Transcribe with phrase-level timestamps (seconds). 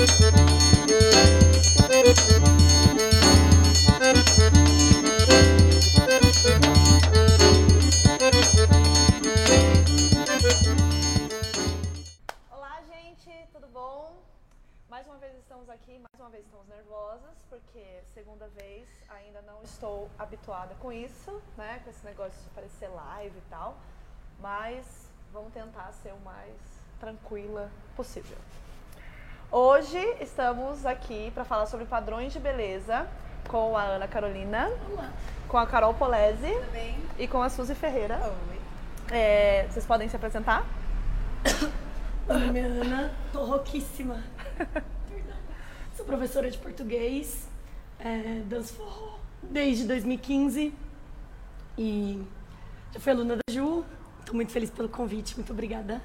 [0.00, 0.08] Olá,
[12.88, 14.16] gente, tudo bom?
[14.88, 19.62] Mais uma vez estamos aqui, mais uma vez estamos nervosas, porque segunda vez ainda não
[19.62, 21.78] estou habituada com isso, né?
[21.84, 23.76] Com esse negócio de parecer live e tal.
[24.38, 26.56] Mas vamos tentar ser o mais
[26.98, 28.38] tranquila possível.
[29.52, 33.08] Hoje estamos aqui para falar sobre padrões de beleza
[33.48, 35.12] com a Ana Carolina, Olá.
[35.48, 36.46] com a Carol Polese
[37.18, 38.16] e com a Suzy Ferreira.
[38.22, 38.60] Oi.
[39.10, 40.64] É, vocês podem se apresentar?
[42.28, 44.22] Nome é Ana, tô rouquíssima.
[45.96, 47.48] Sou professora de português,
[47.98, 50.72] é, danço forró desde 2015
[51.76, 52.24] e
[52.92, 53.84] já fui aluna da Ju.
[54.24, 56.00] Tô muito feliz pelo convite, muito obrigada.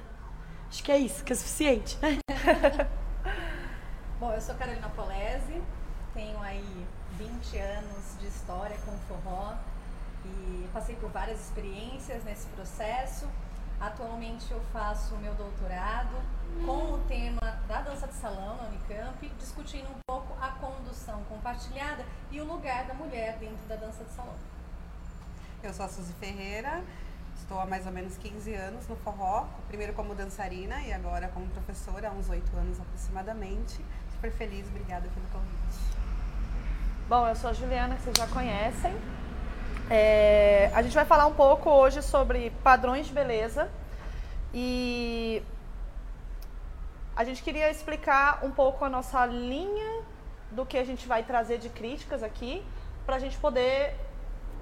[0.68, 2.18] Acho que é isso, que é suficiente, né?
[4.26, 5.62] Bom, eu sou Carolina Polese,
[6.12, 9.54] tenho aí 20 anos de história com forró
[10.24, 13.28] e passei por várias experiências nesse processo.
[13.80, 16.16] Atualmente eu faço o meu doutorado
[16.64, 22.04] com o tema da dança de salão na Unicamp, discutindo um pouco a condução compartilhada
[22.28, 24.34] e o lugar da mulher dentro da dança de salão.
[25.62, 26.82] Eu sou a Suzy Ferreira,
[27.36, 31.46] estou há mais ou menos 15 anos no forró, primeiro como dançarina e agora como
[31.46, 33.80] professora, há uns 8 anos aproximadamente.
[34.16, 35.76] Super feliz, obrigada pelo convite.
[37.06, 38.94] Bom, eu sou a Juliana, que vocês já conhecem.
[39.90, 43.68] É, a gente vai falar um pouco hoje sobre padrões de beleza
[44.54, 45.42] e
[47.14, 50.02] a gente queria explicar um pouco a nossa linha
[50.50, 52.64] do que a gente vai trazer de críticas aqui
[53.04, 53.94] para a gente poder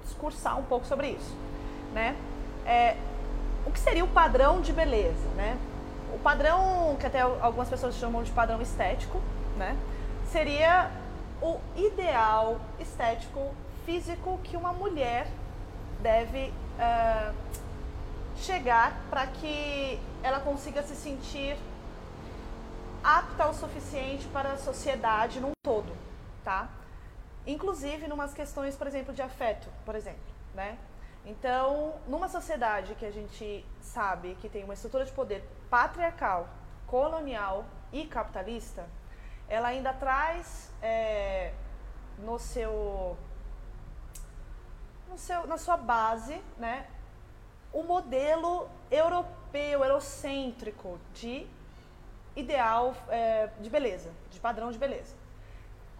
[0.03, 1.33] discursar um pouco sobre isso,
[1.93, 2.13] né?
[2.65, 2.97] É,
[3.65, 5.57] o que seria o padrão de beleza, né?
[6.13, 9.21] O padrão que até algumas pessoas chamam de padrão estético,
[9.55, 9.77] né?
[10.31, 10.91] Seria
[11.41, 13.53] o ideal estético
[13.85, 15.27] físico que uma mulher
[16.01, 17.33] deve ah,
[18.37, 21.57] chegar para que ela consiga se sentir
[23.03, 25.95] apta o suficiente para a sociedade num todo,
[26.43, 26.67] tá?
[27.45, 30.77] Inclusive numas questões, por exemplo, de afeto, por exemplo, né?
[31.25, 36.47] Então, numa sociedade que a gente sabe que tem uma estrutura de poder patriarcal,
[36.87, 38.85] colonial e capitalista,
[39.47, 41.53] ela ainda traz é,
[42.19, 43.17] no seu,
[45.07, 46.87] no seu, na sua base, né,
[47.71, 49.35] o modelo europeu,
[49.83, 51.47] eurocêntrico de
[52.35, 55.15] ideal é, de beleza, de padrão de beleza.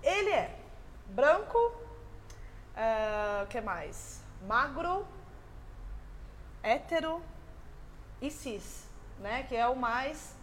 [0.04, 0.56] Ele é
[1.08, 1.58] branco,
[2.76, 4.22] é, o que mais?
[4.46, 5.08] Magro,
[6.62, 7.22] hétero
[8.22, 8.88] e cis,
[9.20, 9.44] né?
[9.44, 10.35] Que é o mais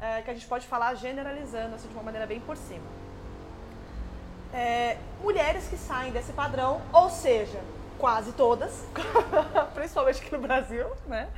[0.00, 2.84] é, que a gente pode falar generalizando assim, de uma maneira bem por cima.
[4.52, 7.60] É, mulheres que saem desse padrão, ou seja,
[7.98, 8.84] quase todas,
[9.74, 11.28] principalmente aqui no Brasil, né?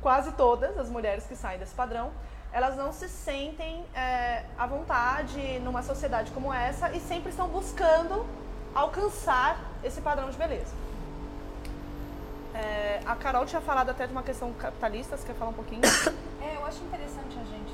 [0.00, 2.10] Quase todas as mulheres que saem desse padrão,
[2.52, 8.26] elas não se sentem é, à vontade numa sociedade como essa e sempre estão buscando
[8.74, 10.74] alcançar esse padrão de beleza.
[12.54, 15.80] É, a Carol tinha falado até de uma questão capitalista, você quer falar um pouquinho?
[16.42, 17.71] É, eu acho interessante a gente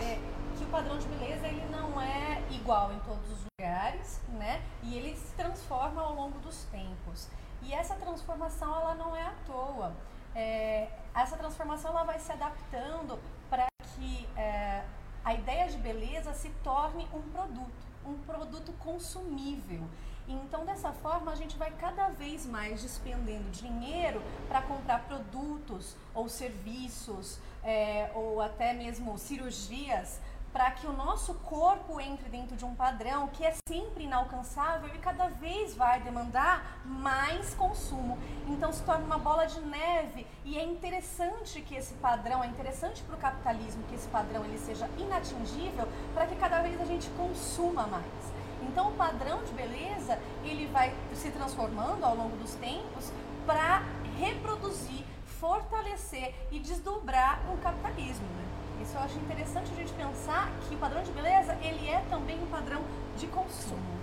[0.00, 0.20] também entender
[0.56, 4.62] que o padrão de beleza ele não é igual em todos os lugares, né?
[4.82, 7.28] E ele se transforma ao longo dos tempos.
[7.62, 9.92] E essa transformação ela não é à toa.
[10.34, 13.18] É, essa transformação ela vai se adaptando
[13.48, 14.82] para que é,
[15.24, 19.82] a ideia de beleza se torne um produto, um produto consumível.
[20.28, 26.28] Então, dessa forma, a gente vai cada vez mais despendendo dinheiro para comprar produtos ou
[26.28, 30.20] serviços é, ou até mesmo cirurgias
[30.52, 34.98] para que o nosso corpo entre dentro de um padrão que é sempre inalcançável e
[34.98, 38.18] cada vez vai demandar mais consumo.
[38.48, 43.02] Então se torna uma bola de neve e é interessante que esse padrão, é interessante
[43.02, 47.08] para o capitalismo que esse padrão ele seja inatingível para que cada vez a gente
[47.10, 48.32] consuma mais.
[48.62, 53.12] Então o padrão de beleza ele vai se transformando ao longo dos tempos
[53.46, 53.82] para
[54.18, 58.26] reproduzir, fortalecer e desdobrar o capitalismo.
[58.26, 58.59] Né?
[58.80, 62.38] Isso eu acho interessante a gente pensar que o padrão de beleza ele é também
[62.42, 62.80] um padrão
[63.16, 64.00] de consumo.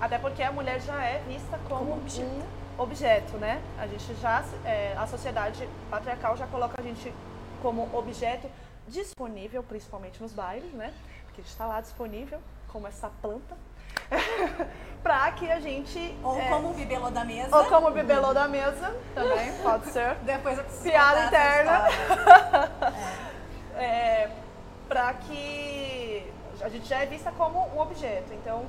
[0.00, 2.28] Até porque a mulher já é vista como, Como objeto.
[2.28, 2.42] um
[2.82, 3.60] objeto, né?
[3.78, 7.12] A gente já, é, a sociedade patriarcal já coloca a gente
[7.60, 8.48] como objeto
[8.88, 10.92] disponível, principalmente nos bailes, né?
[11.26, 13.56] Porque a gente está lá disponível, como essa planta,
[15.02, 16.16] pra que a gente.
[16.22, 17.56] Ou é, como o bibelô da mesa.
[17.56, 20.14] ou como o bibelô da mesa, também pode ser.
[20.24, 21.88] Depois eu preciso Piada interna.
[21.88, 23.22] história.
[23.76, 24.30] É,
[24.88, 26.30] para que
[26.60, 28.32] a gente já é vista como um objeto.
[28.34, 28.66] Então,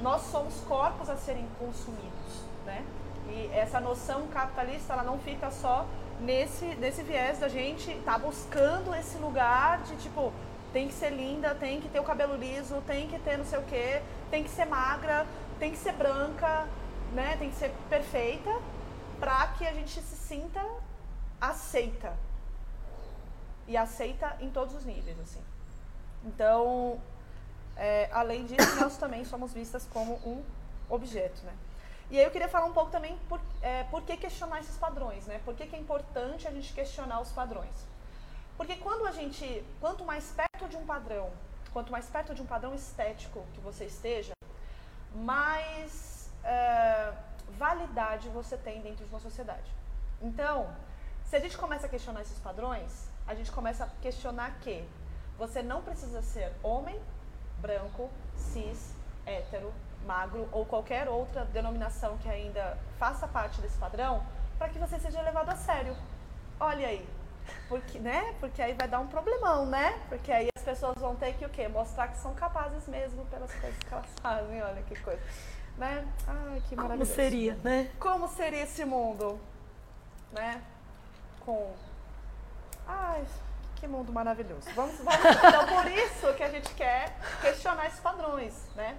[0.00, 2.84] nós somos corpos a serem consumidos, né?
[3.28, 5.86] E essa noção capitalista, ela não fica só
[6.20, 10.32] nesse, nesse viés da gente estar tá buscando esse lugar de tipo,
[10.72, 13.58] tem que ser linda, tem que ter o cabelo liso, tem que ter não sei
[13.58, 15.26] o quê, tem que ser magra,
[15.58, 16.66] tem que ser branca,
[17.14, 17.36] né?
[17.38, 18.50] Tem que ser perfeita
[19.20, 20.60] para que a gente se sinta
[21.40, 22.12] aceita.
[23.66, 25.42] E aceita em todos os níveis, assim.
[26.24, 27.00] Então,
[27.76, 30.42] é, além disso, nós também somos vistas como um
[30.88, 31.52] objeto, né?
[32.10, 35.26] E aí eu queria falar um pouco também por, é, por que questionar esses padrões,
[35.26, 35.40] né?
[35.44, 37.86] Por que, que é importante a gente questionar os padrões?
[38.56, 41.30] Porque quando a gente, quanto mais perto de um padrão,
[41.72, 44.34] quanto mais perto de um padrão estético que você esteja,
[45.14, 47.14] mais é,
[47.56, 49.72] validade você tem dentro de uma sociedade.
[50.20, 50.74] Então,
[51.24, 54.84] se a gente começa a questionar esses padrões, a gente começa a questionar que
[55.38, 56.98] você não precisa ser homem,
[57.58, 58.94] branco, cis,
[59.26, 59.72] hétero,
[60.06, 64.22] magro ou qualquer outra denominação que ainda faça parte desse padrão
[64.58, 65.96] para que você seja levado a sério.
[66.60, 67.08] Olha aí,
[67.68, 68.34] porque, né?
[68.38, 69.98] Porque aí vai dar um problemão, né?
[70.08, 71.68] Porque aí as pessoas vão ter que o quê?
[71.68, 74.62] Mostrar que são capazes mesmo pelas coisas que elas fazem.
[74.62, 75.20] Olha que coisa.
[75.76, 76.06] Né?
[76.26, 77.10] Ai, que maravilhoso.
[77.10, 77.90] Como seria, né?
[77.98, 79.40] Como seria esse mundo?
[80.32, 80.62] Né?
[81.40, 81.72] Com.
[82.86, 83.24] Ai,
[83.76, 84.68] que mundo maravilhoso.
[84.74, 88.96] Vamos, vamos, então, por isso que a gente quer questionar esses padrões, né?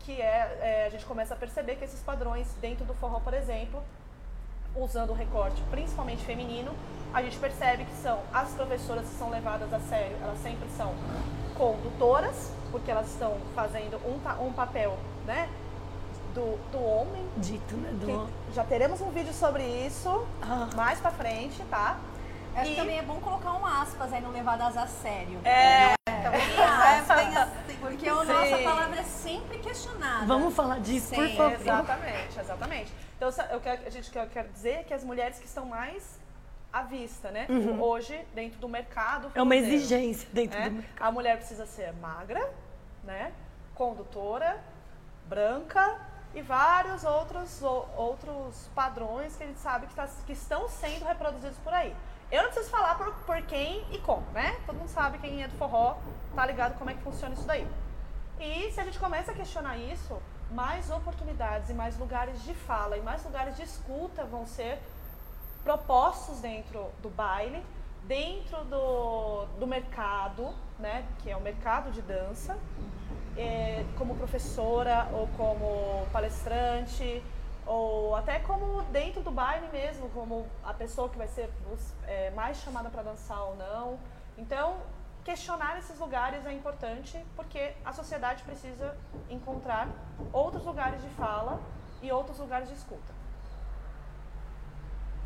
[0.00, 3.34] Que é, é, a gente começa a perceber que esses padrões dentro do forró, por
[3.34, 3.82] exemplo,
[4.76, 6.74] usando o recorte principalmente feminino,
[7.12, 10.94] a gente percebe que são as professoras que são levadas a sério, elas sempre são
[11.56, 15.48] condutoras, porque elas estão fazendo um, um papel, né?
[16.34, 17.24] Do, do homem.
[17.36, 17.90] Dito, né?
[17.92, 18.28] Do...
[18.52, 20.68] Já teremos um vídeo sobre isso ah.
[20.74, 21.96] mais pra frente, tá?
[22.54, 22.74] Acho e...
[22.74, 25.40] que também é bom colocar um aspas aí no Levadas a Sério.
[25.44, 26.22] É, é.
[26.22, 30.26] também é, assim, porque a nossa palavra é sempre questionada.
[30.26, 31.60] Vamos falar disso, Sim, por favor.
[31.60, 32.92] Exatamente, exatamente.
[33.16, 36.20] Então, eu quero, a gente quer dizer que as mulheres que estão mais
[36.72, 37.46] à vista, né?
[37.48, 37.80] Uhum.
[37.80, 39.30] Hoje, dentro do mercado.
[39.34, 40.68] É uma exigência dentro né?
[40.68, 41.08] do mercado.
[41.08, 42.52] A mulher precisa ser magra,
[43.02, 43.32] né?
[43.74, 44.62] Condutora,
[45.28, 45.98] branca
[46.34, 47.62] e vários outros,
[47.96, 51.94] outros padrões que a gente sabe que, tá, que estão sendo reproduzidos por aí.
[52.30, 54.58] Eu não preciso falar por, por quem e como, né?
[54.66, 55.96] Todo mundo sabe quem é do forró,
[56.34, 57.66] tá ligado como é que funciona isso daí.
[58.40, 62.96] E se a gente começa a questionar isso, mais oportunidades e mais lugares de fala
[62.96, 64.78] e mais lugares de escuta vão ser
[65.62, 67.64] propostos dentro do baile,
[68.04, 71.04] dentro do, do mercado, né?
[71.20, 72.58] Que é o mercado de dança,
[73.36, 77.22] é, como professora ou como palestrante
[77.66, 81.50] ou até como dentro do baile mesmo, como a pessoa que vai ser
[82.06, 83.98] é, mais chamada para dançar ou não.
[84.36, 84.76] Então,
[85.24, 88.96] questionar esses lugares é importante porque a sociedade precisa
[89.30, 89.88] encontrar
[90.32, 91.60] outros lugares de fala
[92.02, 93.14] e outros lugares de escuta.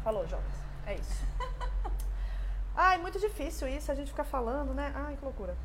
[0.04, 0.54] Falou, Jonas.
[0.86, 1.24] É isso.
[2.74, 4.92] Ai, muito difícil isso, a gente ficar falando, né?
[4.94, 5.56] Ai, que loucura.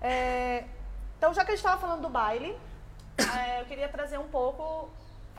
[0.00, 0.64] É,
[1.18, 2.56] então, já que a gente estava falando do baile,
[3.36, 4.88] é, eu queria trazer um pouco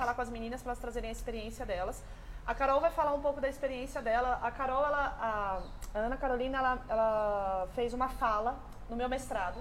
[0.01, 2.03] falar com as meninas para elas trazerem a experiência delas.
[2.47, 4.39] A Carol vai falar um pouco da experiência dela.
[4.41, 5.61] A Carol, ela,
[5.93, 8.57] a, Ana Carolina, ela, ela fez uma fala
[8.89, 9.59] no meu mestrado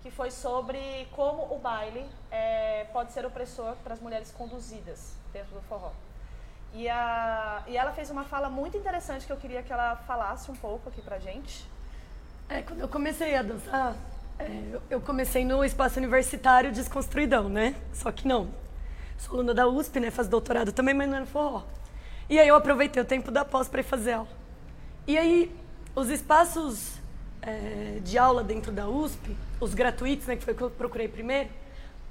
[0.00, 5.54] que foi sobre como o baile é, pode ser opressor para as mulheres conduzidas dentro
[5.54, 5.90] do forró.
[6.72, 10.50] E, a, e ela fez uma fala muito interessante que eu queria que ela falasse
[10.50, 11.66] um pouco aqui pra gente.
[12.48, 13.96] É, quando eu comecei a dançar,
[14.38, 17.74] é, eu comecei no espaço universitário desconstruidão, né?
[17.92, 18.50] Só que não,
[19.18, 20.10] Sou aluna da USP, né?
[20.10, 21.62] Faço doutorado também, mas não é no forró.
[22.28, 24.28] E aí eu aproveitei o tempo da pós para ir fazer aula.
[25.06, 25.54] E aí,
[25.94, 26.94] os espaços
[27.42, 31.08] é, de aula dentro da USP, os gratuitos, né, que foi o que eu procurei
[31.08, 31.50] primeiro,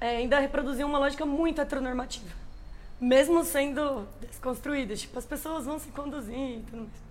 [0.00, 2.30] é, ainda reproduziam uma lógica muito heteronormativa.
[3.00, 5.00] Mesmo sendo desconstruídas.
[5.00, 7.04] Tipo, as pessoas vão se conduzir e tudo mais.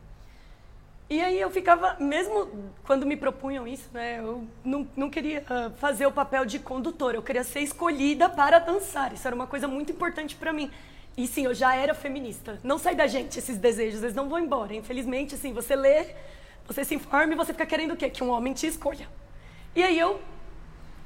[1.10, 5.72] E aí eu ficava, mesmo quando me propunham isso, né, eu não, não queria ah,
[5.78, 9.14] fazer o papel de condutora, eu queria ser escolhida para dançar.
[9.14, 10.72] Isso era uma coisa muito importante para mim.
[11.16, 12.60] E sim, eu já era feminista.
[12.64, 14.74] Não sai da gente esses desejos, eles não vão embora.
[14.74, 16.16] Infelizmente, assim, você lê,
[16.66, 18.10] você se informa e você fica querendo o quê?
[18.10, 19.08] Que um homem te escolha.
[19.76, 20.20] E aí eu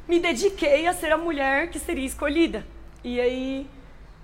[0.08, 2.66] me dediquei a ser a mulher que seria escolhida.
[3.04, 3.68] E aí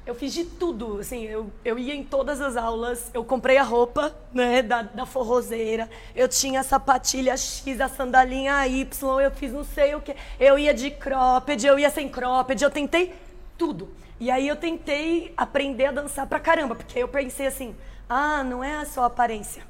[0.06, 3.64] eu fiz de tudo, assim, eu, eu ia em todas as aulas, eu comprei a
[3.64, 9.54] roupa, né, da, da forrozeira, eu tinha a sapatilha X, a sandalinha Y, eu fiz
[9.54, 13.14] não sei o que, eu ia de cropped, eu ia sem cropped, eu tentei
[13.58, 13.90] tudo.
[14.20, 17.76] E aí eu tentei aprender a dançar pra caramba, porque eu pensei assim,
[18.10, 19.64] ah, não é só aparência.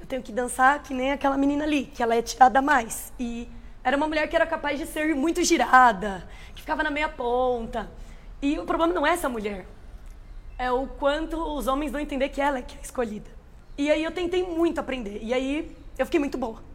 [0.00, 3.12] Eu tenho que dançar que nem aquela menina ali, que ela é tirada mais.
[3.18, 3.48] E
[3.82, 7.88] Era uma mulher que era capaz de ser muito girada, que ficava na meia ponta.
[8.40, 9.66] E o problema não é essa mulher.
[10.58, 13.30] É o quanto os homens vão entender que ela é que é escolhida.
[13.76, 15.20] E aí eu tentei muito aprender.
[15.22, 16.66] E aí eu fiquei muito boa.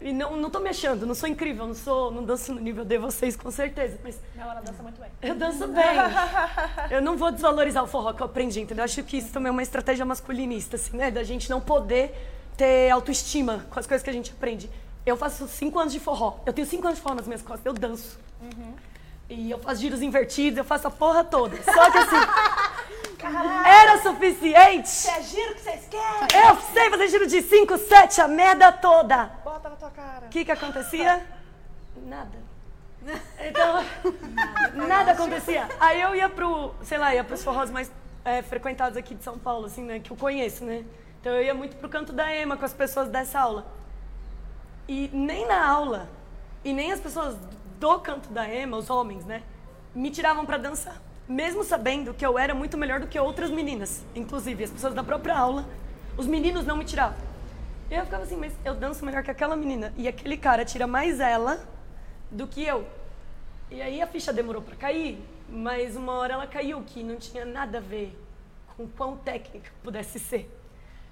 [0.00, 2.84] E não, não tô me achando, não sou incrível, não sou, não danço no nível
[2.84, 3.98] de vocês, com certeza.
[4.04, 5.10] Mas Não, ela dança muito bem.
[5.22, 5.84] eu danço bem.
[6.90, 8.84] Eu não vou desvalorizar o forró que eu aprendi, entendeu?
[8.84, 11.10] Acho que isso também é uma estratégia masculinista, assim, né?
[11.10, 12.12] Da gente não poder
[12.56, 14.68] ter autoestima com as coisas que a gente aprende.
[15.06, 16.38] Eu faço cinco anos de forró.
[16.44, 17.64] Eu tenho cinco anos de forró nas minhas costas.
[17.64, 18.18] Eu danço.
[19.28, 21.56] E eu faço giros invertidos, eu faço a porra toda.
[21.62, 22.16] Só que assim,
[23.64, 25.08] era suficiente.
[25.08, 26.46] É giro que vocês querem?
[26.46, 29.26] Eu sei fazer giro de 5, 7, a merda toda.
[29.42, 30.26] Bota na tua cara.
[30.26, 31.26] O que que acontecia?
[32.06, 32.44] Nada.
[33.38, 33.84] Então,
[34.86, 35.68] nada acontecia.
[35.78, 37.90] Aí eu ia pro, sei lá, ia pros forrós mais
[38.24, 40.84] é, frequentados aqui de São Paulo, assim, né, que eu conheço, né?
[41.20, 43.66] Então eu ia muito pro canto da Ema com as pessoas dessa aula.
[44.88, 46.08] E nem na aula,
[46.62, 47.36] e nem as pessoas
[47.84, 49.42] do canto da Ema, os homens, né,
[49.94, 51.02] me tiravam pra dançar.
[51.28, 55.04] Mesmo sabendo que eu era muito melhor do que outras meninas, inclusive as pessoas da
[55.04, 55.66] própria aula,
[56.16, 57.18] os meninos não me tiravam.
[57.90, 59.92] Eu ficava assim, mas eu danço melhor que aquela menina.
[59.98, 61.62] E aquele cara tira mais ela
[62.30, 62.86] do que eu.
[63.70, 67.44] E aí a ficha demorou pra cair, mas uma hora ela caiu, que não tinha
[67.44, 68.18] nada a ver
[68.76, 70.50] com quão técnica pudesse ser.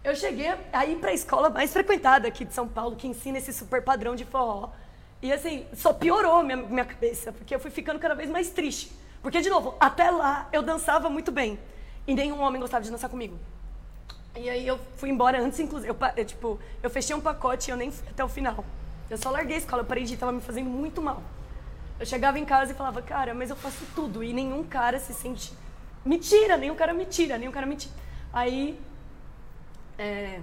[0.03, 3.53] Eu cheguei a ir pra escola mais frequentada aqui de São Paulo, que ensina esse
[3.53, 4.71] super padrão de forró.
[5.23, 8.93] E assim, só piorou minha, minha cabeça, porque eu fui ficando cada vez mais triste.
[9.23, 11.59] Porque, de novo, até lá eu dançava muito bem.
[12.07, 13.39] E nenhum homem gostava de dançar comigo.
[14.35, 15.95] E aí eu fui embora antes, inclusive.
[16.17, 18.65] Eu, tipo, eu fechei um pacote e eu nem fui até o final.
[19.09, 21.23] Eu só larguei a escola, eu parei de ir, tava me fazendo muito mal.
[22.01, 24.25] Eu chegava em casa e falava, cara, mas eu faço tudo.
[24.25, 25.53] E nenhum cara se sente.
[26.05, 27.95] Me tira, nenhum cara me tira, nenhum cara me tira.
[28.33, 28.81] Aí.
[29.99, 30.41] é,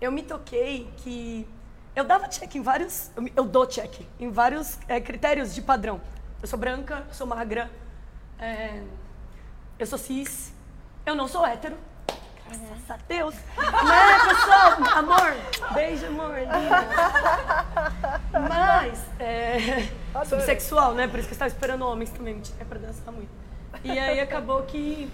[0.00, 1.46] eu me toquei que.
[1.94, 3.10] Eu dava check em vários.
[3.14, 6.00] Eu, eu dou check em vários é, critérios de padrão.
[6.40, 7.70] Eu sou branca, eu sou magra,
[8.38, 8.82] é,
[9.78, 10.52] eu sou cis,
[11.06, 11.76] eu não sou hétero.
[12.48, 13.34] Graças a Deus.
[13.34, 14.98] Né, pessoal?
[14.98, 16.34] Amor, beijo, amor.
[16.38, 16.88] linda.
[18.48, 19.88] Mas, é,
[20.24, 21.06] subsexual, né?
[21.06, 23.30] Por isso que eu estava esperando homens também tirar pra dançar muito.
[23.84, 25.10] E aí acabou que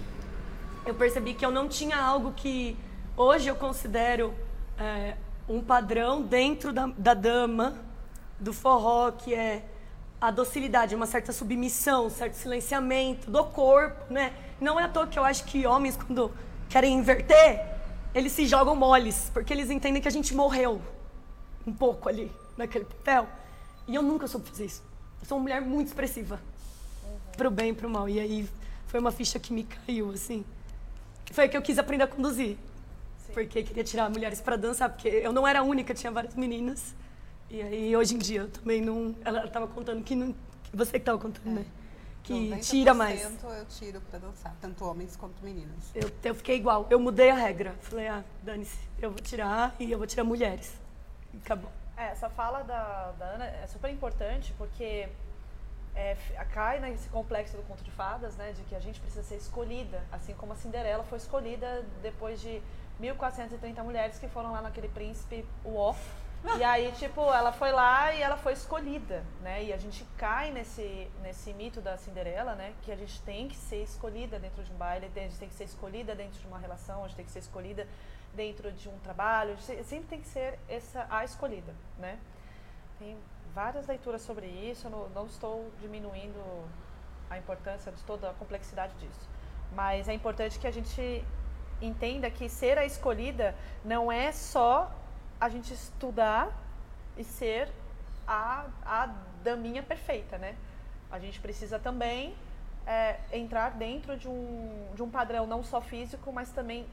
[0.87, 2.78] eu percebi que eu não tinha algo que
[3.16, 4.35] hoje eu considero
[4.78, 5.14] é,
[5.49, 7.78] um padrão dentro da, da dama,
[8.38, 9.64] do forró, que é
[10.21, 14.33] a docilidade, uma certa submissão, um certo silenciamento do corpo, né?
[14.61, 16.33] Não é à toa que eu acho que homens, quando
[16.69, 17.64] querem inverter,
[18.14, 20.83] eles se jogam moles, porque eles entendem que a gente morreu
[21.67, 23.28] um pouco ali, naquele papel.
[23.87, 24.83] E eu nunca soube fazer isso.
[25.21, 26.40] Eu sou uma mulher muito expressiva,
[27.37, 28.09] pro bem e pro mal.
[28.09, 28.49] E aí
[28.87, 30.45] foi uma ficha que me caiu, assim.
[31.31, 32.57] Foi que eu quis aprender a conduzir.
[33.38, 36.92] Porque queria tirar mulheres para dançar, porque eu não era a única, tinha várias meninas.
[37.49, 39.14] E aí hoje em dia eu também não.
[39.25, 40.35] Ela estava contando que não.
[40.75, 41.64] Você que estava contando, né?
[42.25, 43.23] Que 90% tira mais.
[43.23, 45.90] eu tiro pra dançar, tanto homens quanto meninas.
[45.95, 46.88] Eu, eu fiquei igual.
[46.90, 47.76] Eu mudei a regra.
[47.80, 50.75] Falei, ah, dane-se, eu vou tirar e eu vou tirar mulheres.
[51.33, 51.71] E acabou.
[51.97, 55.09] É, essa fala da, da Ana é super importante porque
[55.95, 56.16] é,
[56.52, 60.02] cai nesse complexo do conto de fadas, né, de que a gente precisa ser escolhida,
[60.11, 62.61] assim como a Cinderela foi escolhida depois de
[62.99, 65.95] 1430 mulheres que foram lá naquele príncipe Uó.
[66.57, 69.64] E aí, tipo, ela foi lá e ela foi escolhida, né?
[69.64, 72.75] E a gente cai nesse, nesse mito da Cinderela, né?
[72.83, 75.55] Que a gente tem que ser escolhida dentro de um baile, a gente tem que
[75.55, 77.88] ser escolhida dentro de uma relação, a gente tem que ser escolhida
[78.35, 82.19] dentro de um trabalho, sempre tem que ser essa a escolhida, né?
[83.00, 83.17] Tem
[83.52, 86.38] várias leituras sobre isso, não, não estou diminuindo
[87.28, 89.28] a importância de toda a complexidade disso.
[89.73, 91.25] Mas é importante que a gente
[91.80, 93.54] entenda que ser a escolhida
[93.85, 94.90] não é só
[95.40, 96.50] a gente estudar
[97.16, 97.68] e ser
[98.26, 99.08] a, a
[99.42, 100.54] daminha perfeita, né?
[101.11, 102.35] A gente precisa também
[102.87, 106.87] é, entrar dentro de um, de um padrão não só físico, mas também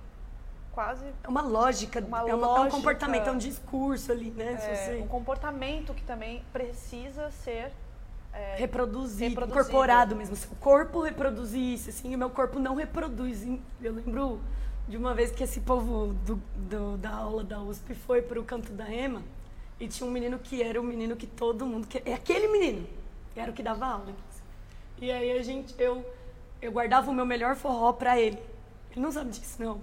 [0.73, 2.75] quase É uma lógica, Uma é, uma- é um lógica.
[2.77, 4.57] comportamento, é um discurso ali, né?
[4.61, 7.71] é, um comportamento que também precisa ser
[8.33, 9.59] é, reproduzido, reproduzido.
[9.61, 10.35] incorporado mesmo.
[10.35, 13.43] Se o corpo reproduzisse, assim, o meu corpo não reproduz.
[13.81, 14.41] Eu lembro
[14.87, 18.43] de uma vez que esse povo do, do- da aula da USP foi para o
[18.43, 19.21] canto da EMA
[19.79, 21.87] e tinha um menino que era o menino que todo mundo...
[21.87, 22.87] Que, é aquele menino,
[23.35, 24.13] era o que dava aula.
[25.01, 26.05] E aí a gente, eu,
[26.61, 28.37] eu guardava o meu melhor forró para ele.
[28.91, 29.81] Ele não sabe disso, não.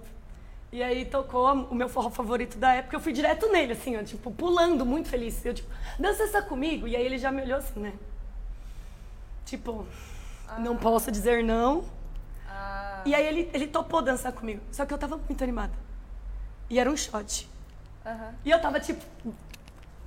[0.71, 4.03] E aí tocou o meu forró favorito da época, eu fui direto nele, assim, ó,
[4.03, 5.45] tipo, pulando, muito feliz.
[5.45, 5.69] Eu, tipo,
[5.99, 6.87] dança essa comigo?
[6.87, 7.93] E aí ele já me olhou assim, né?
[9.45, 9.85] Tipo,
[10.59, 11.83] não posso dizer não.
[12.63, 14.61] Ah, E aí ele, ele topou dançar comigo.
[14.71, 15.73] Só que eu tava muito animada.
[16.69, 17.49] E era um shot.
[18.05, 18.33] aham.
[18.45, 19.03] E eu tava tipo.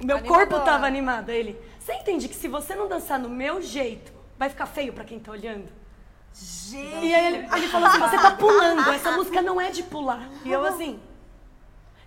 [0.02, 0.46] Meu Animadora.
[0.46, 1.30] corpo tava animado.
[1.30, 5.04] Ele, você entende que se você não dançar no meu jeito, vai ficar feio pra
[5.04, 5.68] quem tá olhando?
[6.34, 7.06] Gente!
[7.06, 10.28] E aí ele, ele falou assim, você tá pulando, essa música não é de pular.
[10.44, 11.00] E eu assim...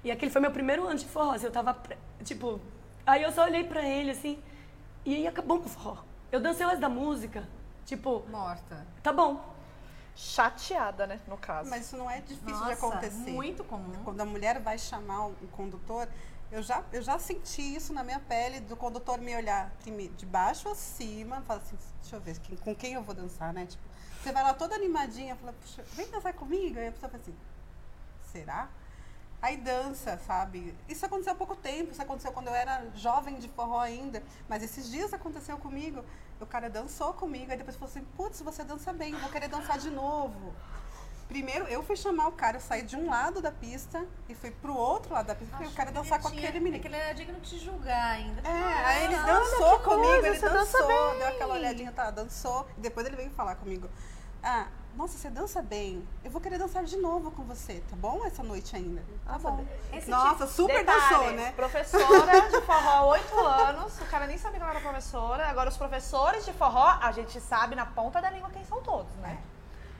[0.03, 1.75] E aquele foi meu primeiro ano de forró, assim, eu tava,
[2.23, 2.61] tipo...
[3.07, 4.37] Aí eu só olhei pra ele, assim,
[5.03, 5.97] e aí acabou meu forró.
[6.31, 7.49] Eu dancei o resto da música,
[7.85, 8.85] tipo, Morta.
[9.01, 9.43] tá bom.
[10.15, 11.69] Chateada, né, no caso.
[11.69, 13.31] Mas isso não é difícil Nossa, de acontecer.
[13.31, 14.03] muito comum.
[14.03, 16.07] Quando a mulher vai chamar um condutor,
[16.51, 19.71] eu já, eu já senti isso na minha pele, do condutor me olhar
[20.17, 23.53] de baixo a cima, falar assim, deixa eu ver quem- com quem eu vou dançar,
[23.53, 23.65] né?
[23.65, 23.83] Tipo,
[24.21, 26.77] você vai lá toda animadinha, fala, puxa, vem dançar comigo?
[26.79, 27.35] Aí a pessoa fala assim,
[28.31, 28.67] será?
[29.41, 30.75] Aí dança, sabe?
[30.89, 34.61] Isso aconteceu há pouco tempo, isso aconteceu quando eu era jovem de forró ainda, mas
[34.63, 36.03] esses dias aconteceu comigo.
[36.39, 39.47] O cara dançou comigo, aí depois falou assim, putz, você dança bem, eu vou querer
[39.49, 40.53] dançar de novo.
[41.27, 44.49] Primeiro, eu fui chamar o cara, eu saí de um lado da pista e fui
[44.49, 46.77] pro outro lado da pista, porque eu quero dançar com aquele menino.
[46.77, 48.41] É que ele era digno de te julgar ainda.
[48.47, 51.17] É, aí ele Ah, dançou comigo, coisa, ele dança dançou, bem.
[51.19, 52.67] deu aquela olhadinha, tá, dançou.
[52.77, 53.87] E depois ele veio falar comigo.
[54.41, 56.05] Ah, nossa, você dança bem.
[56.23, 58.25] Eu vou querer dançar de novo com você, tá bom?
[58.25, 59.01] Essa noite ainda.
[59.25, 59.65] Tá Nossa, bom.
[59.93, 61.51] Esse Nossa, super Detalhe, dançou, né?
[61.53, 63.99] Professora de forró, oito anos.
[64.01, 65.47] O cara nem sabia que ela era professora.
[65.47, 69.13] Agora, os professores de forró, a gente sabe na ponta da língua quem são todos,
[69.17, 69.39] né?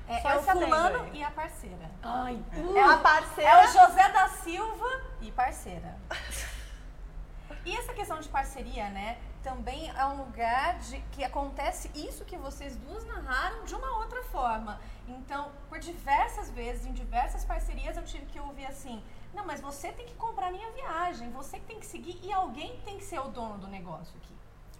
[0.07, 1.91] É, Só é o fulano e a parceira.
[2.01, 2.43] Ai,
[2.75, 3.49] É a parceira.
[3.51, 5.95] É o José da Silva e parceira.
[7.65, 9.17] E essa questão de parceria, né?
[9.43, 14.21] Também é um lugar de que acontece isso que vocês duas narraram de uma outra
[14.23, 14.79] forma.
[15.07, 19.01] Então, por diversas vezes, em diversas parcerias, eu tive que ouvir assim:
[19.33, 22.97] não, mas você tem que comprar minha viagem, você tem que seguir e alguém tem
[22.97, 24.33] que ser o dono do negócio aqui.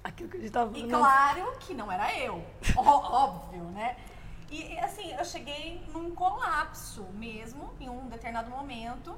[0.04, 0.90] aquilo que a gente tava E falando.
[1.00, 2.44] claro que não era eu,
[2.76, 3.96] óbvio, né?
[4.52, 9.16] E, assim, eu cheguei num colapso mesmo, em um determinado momento.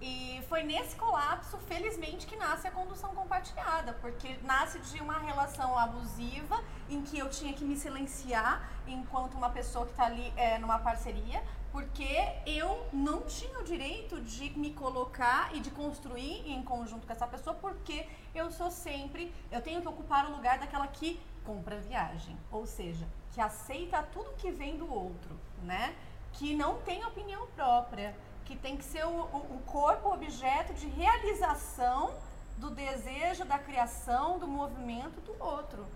[0.00, 5.76] E foi nesse colapso, felizmente, que nasce a condução compartilhada, porque nasce de uma relação
[5.78, 10.58] abusiva em que eu tinha que me silenciar enquanto uma pessoa que está ali é,
[10.58, 12.06] numa parceria, porque
[12.46, 17.26] eu não tinha o direito de me colocar e de construir em conjunto com essa
[17.26, 22.36] pessoa, porque eu sou sempre, eu tenho que ocupar o lugar daquela que compra viagem,
[22.50, 25.94] ou seja, que aceita tudo que vem do outro, né?
[26.32, 28.14] Que não tem opinião própria,
[28.46, 32.14] que tem que ser o, o- o corpo objeto de realização
[32.58, 35.86] do desejo, da criação, do movimento do outro.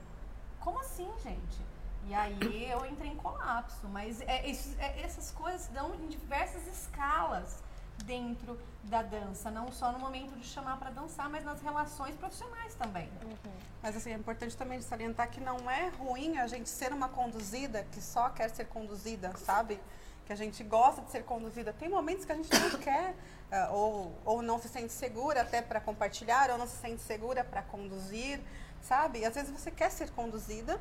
[0.60, 1.58] Como assim, gente?
[2.06, 6.08] E aí eu entrei em colapso, mas é, isso- é- essas coisas se dão em
[6.08, 7.62] diversas escalas
[8.04, 12.74] dentro da dança, não só no momento de chamar para dançar, mas nas relações profissionais
[12.74, 13.08] também.
[13.82, 17.84] Mas assim, é importante também salientar que não é ruim a gente ser uma conduzida
[17.92, 19.78] que só quer ser conduzida, sabe?
[20.30, 21.72] Que a gente gosta de ser conduzida.
[21.72, 23.16] Tem momentos que a gente não quer,
[23.50, 27.42] ah, ou, ou não se sente segura até para compartilhar, ou não se sente segura
[27.42, 28.40] para conduzir,
[28.80, 29.24] sabe?
[29.24, 30.80] Às vezes você quer ser conduzida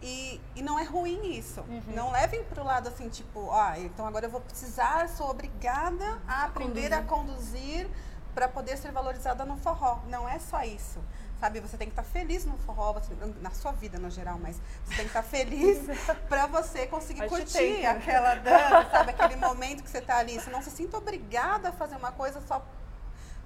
[0.00, 1.64] e, e não é ruim isso.
[1.88, 6.22] Não levem para o lado assim, tipo, ah, então agora eu vou precisar, sou obrigada
[6.28, 7.90] a aprender a conduzir
[8.36, 9.98] para poder ser valorizada no forró.
[10.06, 11.00] Não é só isso.
[11.38, 14.56] Sabe, você tem que estar feliz no forró, você- na sua vida no geral, mas
[14.84, 15.78] você tem que estar feliz
[16.30, 17.90] para você conseguir A gente curtir tenta.
[17.90, 20.40] aquela dança, sabe, aquele momento que você está ali.
[20.40, 22.64] Você não se sinta obrigada a fazer uma coisa só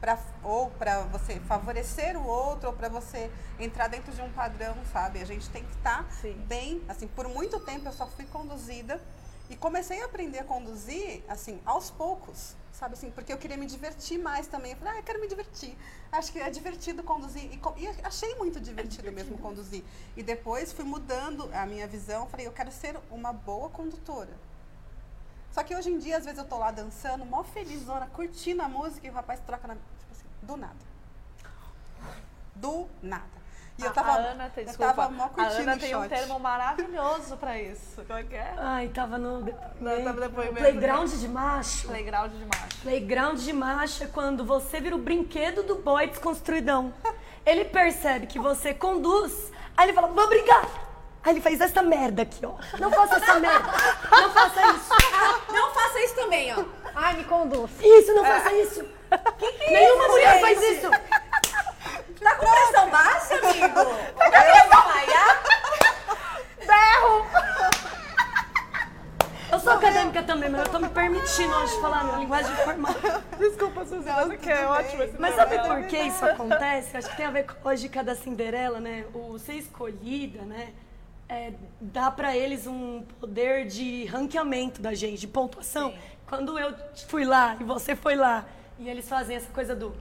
[0.01, 4.77] pra, ou para você favorecer o outro, ou para você entrar dentro de um padrão,
[4.93, 5.21] sabe?
[5.21, 6.35] A gente tem que estar Sim.
[6.47, 9.03] bem, assim, por muito tempo eu só fui conduzida
[9.51, 13.67] e comecei a aprender a conduzir, assim, aos poucos, sabe assim, porque eu queria me
[13.67, 14.73] divertir mais também.
[14.73, 15.77] Eu falei, ah, eu quero me divertir.
[16.11, 17.53] Acho que é divertido conduzir.
[17.53, 19.85] E, co- e achei muito divertido, mesmo conduzir.
[20.17, 24.33] E depois fui mudando a minha visão, falei, eu quero ser uma boa condutora.
[25.53, 28.69] Só que hoje em dia, às vezes eu tô lá dançando, mó felizona, curtindo a
[28.69, 29.75] música e o rapaz troca na.
[29.75, 30.91] Tipo assim, do nada.
[32.55, 33.40] Do nada.
[33.81, 34.11] E eu A- tava.
[34.11, 37.37] a Ana tem, eu desculpa, tava mó a curtindo Ana o tem um termo maravilhoso
[37.39, 38.03] pra isso.
[38.07, 38.55] Como é que é?
[38.59, 39.41] Ai, tava no
[39.81, 40.57] Não, tava depoimento.
[40.59, 41.87] playground de macho.
[41.89, 42.77] Playground de macho.
[42.83, 46.93] Playground de macho é quando você vira o brinquedo do boy desconstruidão.
[47.47, 50.65] Ele percebe que você conduz, aí ele fala, vou brigar.
[51.23, 52.55] Aí ele faz essa merda aqui, ó.
[52.79, 53.69] Não faça essa merda.
[54.11, 54.91] Não faça isso.
[55.53, 56.65] Não faça isso também, ó.
[56.95, 57.71] Ai, me conduz.
[57.81, 58.85] Isso, não faça isso.
[59.71, 60.91] Nenhuma mulher faz isso.
[62.21, 63.75] Tá com pressão baixa, amigo?
[64.19, 65.43] Tá querendo desmaiar?
[69.53, 70.89] Eu sou acadêmica também, mas eu tô me
[71.41, 72.95] permitindo hoje falar na linguagem formal.
[73.39, 76.97] Desculpa, Suzana, que é ótimo esse Mas sabe por que isso acontece?
[76.97, 79.07] Acho que tem a ver com a lógica da Cinderela, né?
[79.15, 80.73] O ser escolhida, né?
[81.29, 85.93] É, dá pra eles um poder de ranqueamento da gente, de pontuação.
[85.93, 85.99] Sim.
[86.27, 86.75] Quando eu
[87.09, 88.45] fui lá e você foi lá,
[88.79, 89.95] e eles fazem essa coisa do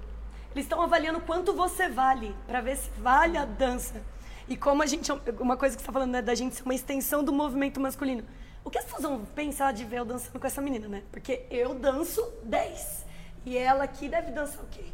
[0.52, 4.02] Eles estão avaliando quanto você vale, para ver se vale a dança.
[4.47, 5.12] E como a gente.
[5.39, 8.23] Uma coisa que você está falando, né, da gente ser uma extensão do movimento masculino.
[8.63, 11.04] O que as pessoas vão pensar de ver eu dançando com essa menina, né?
[11.12, 13.06] Porque eu danço 10.
[13.45, 14.86] E ela aqui deve dançar o quê?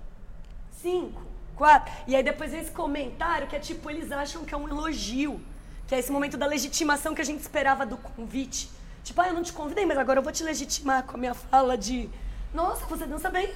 [0.82, 1.22] 5,
[1.56, 1.94] 4.
[2.08, 5.42] E aí depois esse comentário que é tipo, eles acham que é um elogio.
[5.88, 8.70] Que é esse momento da legitimação que a gente esperava do convite.
[9.04, 11.34] Tipo, ah, eu não te convidei, mas agora eu vou te legitimar com a minha
[11.36, 12.10] fala de
[12.56, 13.54] nossa, você dança bem.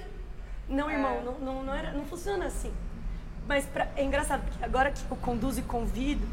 [0.68, 1.24] Não, irmão, é.
[1.24, 2.72] não, não, não, era, não funciona assim.
[3.48, 6.28] Mas pra, é engraçado, porque agora que eu conduzo e convido,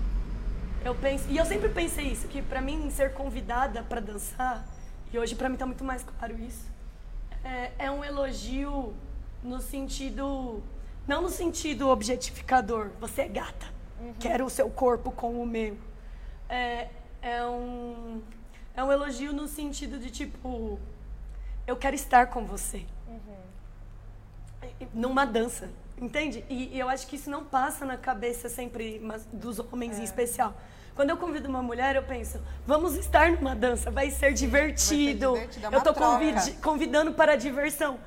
[0.86, 4.64] eu penso, e eu sempre pensei isso, que para mim ser convidada para dançar,
[5.12, 6.64] e hoje para mim tá muito mais claro isso,
[7.44, 8.94] é, é um elogio
[9.42, 10.62] no sentido,
[11.06, 13.66] não no sentido objetificador, você é gata,
[14.00, 14.14] uhum.
[14.20, 15.76] quero o seu corpo com o meu.
[16.48, 16.88] É,
[17.20, 18.22] é, um,
[18.72, 20.78] é um elogio no sentido de tipo,
[21.66, 22.86] eu quero estar com você.
[23.08, 24.86] Uhum.
[24.94, 25.68] Numa dança,
[26.00, 26.44] entende?
[26.48, 30.02] E, e, eu acho que isso não passa na cabeça sempre mas, dos homens é.
[30.02, 30.54] em especial.
[30.96, 35.32] Quando eu convido uma mulher, eu penso, vamos estar numa dança, vai ser divertido.
[35.32, 38.00] Vai ser divertido é eu estou convid convidando para a diversão.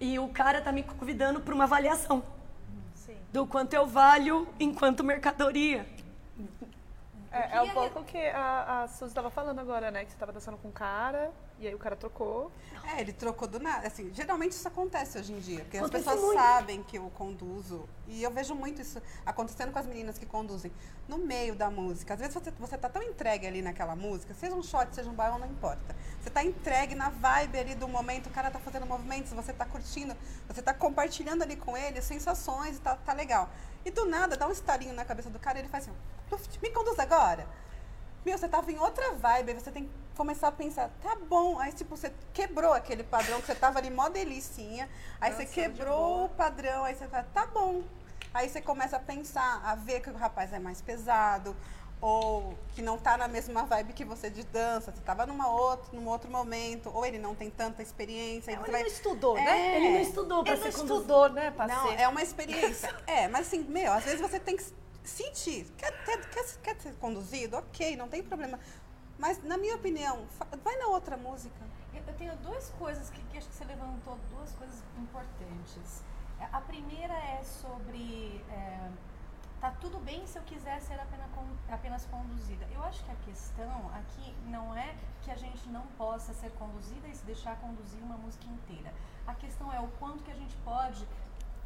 [0.00, 2.24] E o cara está me convidando para uma avaliação.
[2.96, 3.16] Sim.
[3.32, 5.86] Do quanto eu valho enquanto mercadoria.
[7.30, 10.04] É, é um pouco que a, a Suzy estava falando agora, né?
[10.04, 11.30] Que você estava dançando com um cara
[11.62, 12.50] e aí o cara trocou.
[12.84, 13.86] É, ele trocou do nada.
[13.86, 16.42] Assim, geralmente isso acontece hoje em dia, porque acontece as pessoas muito.
[16.42, 17.88] sabem que eu conduzo.
[18.08, 20.72] E eu vejo muito isso acontecendo com as meninas que conduzem
[21.08, 22.14] no meio da música.
[22.14, 25.14] Às vezes você, você tá tão entregue ali naquela música, seja um shot, seja um
[25.14, 25.94] baile, não importa.
[26.20, 29.64] Você tá entregue na vibe ali do momento, o cara tá fazendo movimentos, você tá
[29.64, 30.16] curtindo,
[30.48, 33.48] você tá compartilhando ali com ele sensações, tá, tá legal.
[33.84, 36.70] E do nada, dá um estalinho na cabeça do cara e ele faz assim, me
[36.70, 37.46] conduz agora.
[38.24, 41.58] Meu, você tava em outra vibe, aí você tem que começar a pensar, tá bom.
[41.58, 44.88] Aí, tipo, você quebrou aquele padrão, que você tava ali mó delicinha.
[45.20, 47.82] Aí Nossa, você quebrou o padrão, aí você fala, tá bom.
[48.34, 51.54] Aí você começa a pensar, a ver que o rapaz é mais pesado,
[52.00, 55.94] ou que não tá na mesma vibe que você de dança, você tava numa outro,
[55.94, 58.50] num outro momento, ou ele não tem tanta experiência.
[58.50, 58.80] É, ele vai...
[58.80, 59.76] não estudou, é, né?
[59.76, 62.92] Ele não estudou pra ele ser não estudou, né, Não, é uma experiência.
[63.06, 64.64] é, mas assim, meu, às vezes você tem que
[65.04, 65.66] sentir.
[65.76, 67.56] Quer, quer, quer, quer ser conduzido?
[67.56, 68.58] Ok, não tem problema.
[69.22, 70.26] Mas, na minha opinião,
[70.64, 71.64] vai na outra música.
[71.94, 76.02] Eu, tenho duas coisas que, que, acho que você levantou, duas coisas importantes.
[76.40, 78.44] É, a primeira é sobre.
[78.50, 78.90] É,
[79.60, 81.30] tá tudo bem se eu quiser ser apenas,
[81.70, 82.66] apenas conduzida.
[82.74, 87.06] Eu acho que a questão aqui não é que a gente não possa ser conduzida
[87.06, 88.92] e se deixar conduzir uma música inteira.
[89.24, 91.06] A questão é o quanto que a gente pode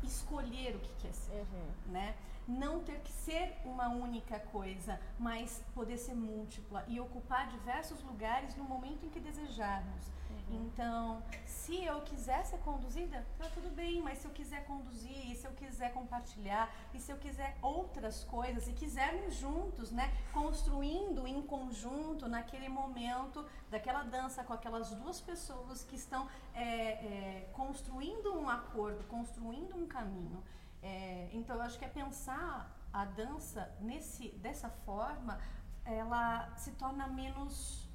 [0.03, 1.69] escolher o que quer ser, uhum.
[1.87, 2.15] né?
[2.47, 8.55] Não ter que ser uma única coisa, mas poder ser múltipla e ocupar diversos lugares
[8.55, 10.07] no momento em que desejarmos.
[10.31, 10.67] Uhum.
[10.67, 15.35] Então, se eu quiser ser conduzida, tá tudo bem, mas se eu quiser conduzir, e
[15.35, 21.27] se eu quiser compartilhar, e se eu quiser outras coisas, e quisermos juntos, né, construindo
[21.27, 28.39] em conjunto naquele momento daquela dança com aquelas duas pessoas que estão é, é, construindo
[28.39, 30.43] um acordo, construindo um caminho.
[30.83, 35.39] É, então, eu acho que é pensar a dança nesse, dessa forma,
[35.85, 37.87] ela se torna menos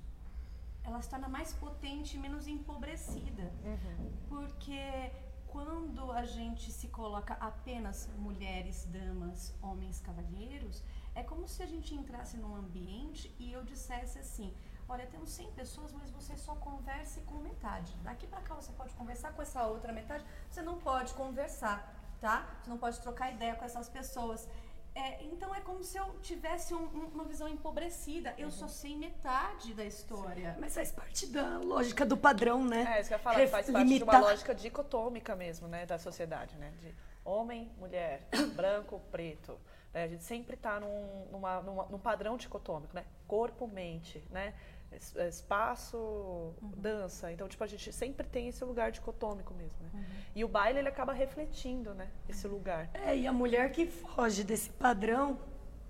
[0.83, 3.53] ela se torna mais potente menos empobrecida.
[3.63, 4.11] Uhum.
[4.27, 5.11] Porque
[5.47, 11.93] quando a gente se coloca apenas mulheres, damas, homens, cavalheiros, é como se a gente
[11.93, 14.53] entrasse num ambiente e eu dissesse assim:
[14.87, 17.95] olha, temos 100 pessoas, mas você só converse com metade.
[18.01, 22.47] Daqui para cá você pode conversar com essa outra metade, você não pode conversar, tá?
[22.61, 24.47] Você não pode trocar ideia com essas pessoas.
[24.93, 28.33] É, então é como se eu tivesse um, uma visão empobrecida.
[28.37, 28.51] Eu uhum.
[28.51, 30.53] só sei metade da história.
[30.53, 30.59] Sim.
[30.59, 32.95] Mas faz parte da lógica do padrão, né?
[32.97, 33.97] É, isso que eu ia falar, faz parte limitar.
[33.97, 35.85] de uma lógica dicotômica mesmo, né?
[35.85, 36.73] Da sociedade, né?
[36.79, 39.57] De homem, mulher, branco, preto.
[39.93, 40.03] Né?
[40.03, 43.05] A gente sempre está num, numa, numa, num padrão dicotômico, né?
[43.27, 44.53] Corpo, mente, né?
[44.91, 46.71] É, espaço, uhum.
[46.75, 47.31] dança.
[47.31, 49.89] Então, tipo, a gente sempre tem esse lugar dicotômico mesmo, né?
[49.93, 50.03] Uhum.
[50.35, 52.09] E o baile, ele acaba refletindo, né?
[52.27, 52.89] Esse lugar.
[52.93, 55.39] É, e a mulher que foge desse padrão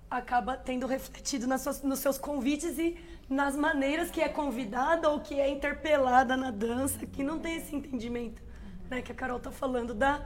[0.08, 2.96] acaba tendo refletido nas suas, nos seus convites e
[3.28, 7.74] nas maneiras que é convidada ou que é interpelada na dança, que não tem esse
[7.74, 8.88] entendimento, uhum.
[8.88, 9.02] né?
[9.02, 10.24] Que a Carol tá falando da,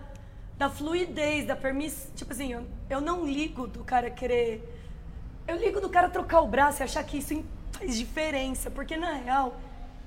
[0.59, 2.15] da fluidez, da permissão.
[2.15, 4.75] Tipo assim, eu, eu não ligo do cara querer...
[5.49, 7.33] Eu ligo do cara trocar o braço e achar que isso
[7.77, 9.57] faz diferença, porque na real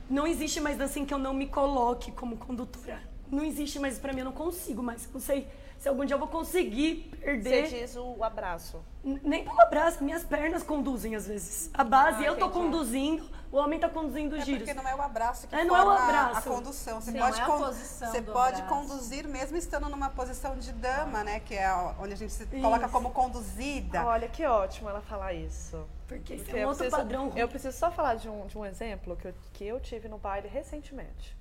[0.09, 3.01] não existe mais dança em que eu não me coloque como condutora.
[3.31, 5.07] Não existe mais para mim, eu não consigo mais.
[5.13, 5.47] Não sei
[5.79, 7.67] se algum dia eu vou conseguir perder.
[7.67, 8.83] Você diz o abraço.
[9.03, 11.69] Nem pelo abraço, minhas pernas conduzem às vezes.
[11.73, 14.61] A base ah, eu tô conduzindo o homem tá conduzindo os É giros.
[14.61, 16.37] porque não é o abraço que É, não é o abraço.
[16.49, 17.01] a condução.
[17.01, 18.67] Você Não pode, é a con- você pode abraço.
[18.87, 21.39] conduzir mesmo estando numa posição de dama, né?
[21.39, 22.93] Que é onde a gente se coloca Isso.
[22.93, 24.05] como conduzida.
[24.05, 25.83] Olha, que ótimo ela falar isso.
[26.07, 27.39] Porque esse Porque é um eu outro preciso, padrão ruim.
[27.39, 30.19] Eu preciso só falar de um, de um exemplo que eu, que eu tive no
[30.19, 31.35] baile recentemente.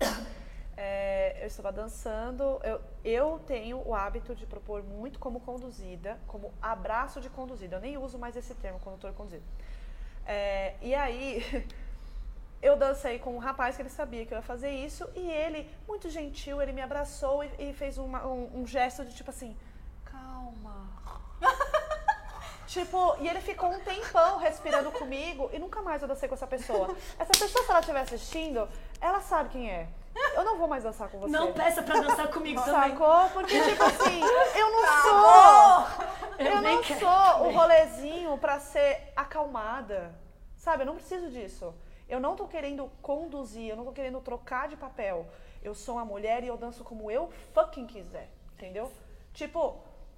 [0.80, 6.54] É, eu estava dançando, eu, eu tenho o hábito de propor muito como conduzida, como
[6.62, 7.74] abraço de conduzida.
[7.76, 9.42] Eu nem uso mais esse termo, condutor conduzida.
[10.24, 11.42] É, e aí,
[12.62, 15.68] eu dancei com um rapaz que ele sabia que eu ia fazer isso, e ele,
[15.88, 19.56] muito gentil, ele me abraçou e, e fez uma- um, um gesto de tipo assim,
[20.04, 20.86] calma.
[22.68, 26.46] Tipo, e ele ficou um tempão respirando comigo e nunca mais eu dancei com essa
[26.46, 26.94] pessoa.
[27.18, 28.68] Essa pessoa, se ela estiver assistindo,
[29.00, 29.88] ela sabe quem é.
[30.34, 31.32] Eu não vou mais dançar com você.
[31.32, 32.90] Não peça pra dançar comigo também.
[32.90, 33.28] Sacou?
[33.30, 34.20] Porque, tipo assim,
[34.54, 36.06] eu não sou.
[36.38, 37.56] Eu, Eu nem não sou o também.
[37.56, 40.14] rolezinho pra ser acalmada.
[40.56, 40.82] Sabe?
[40.82, 41.74] Eu não preciso disso.
[42.08, 45.26] Eu não tô querendo conduzir, eu não tô querendo trocar de papel.
[45.62, 48.30] Eu sou uma mulher e eu danço como eu fucking quiser.
[48.54, 48.90] Entendeu?
[49.34, 49.76] Tipo,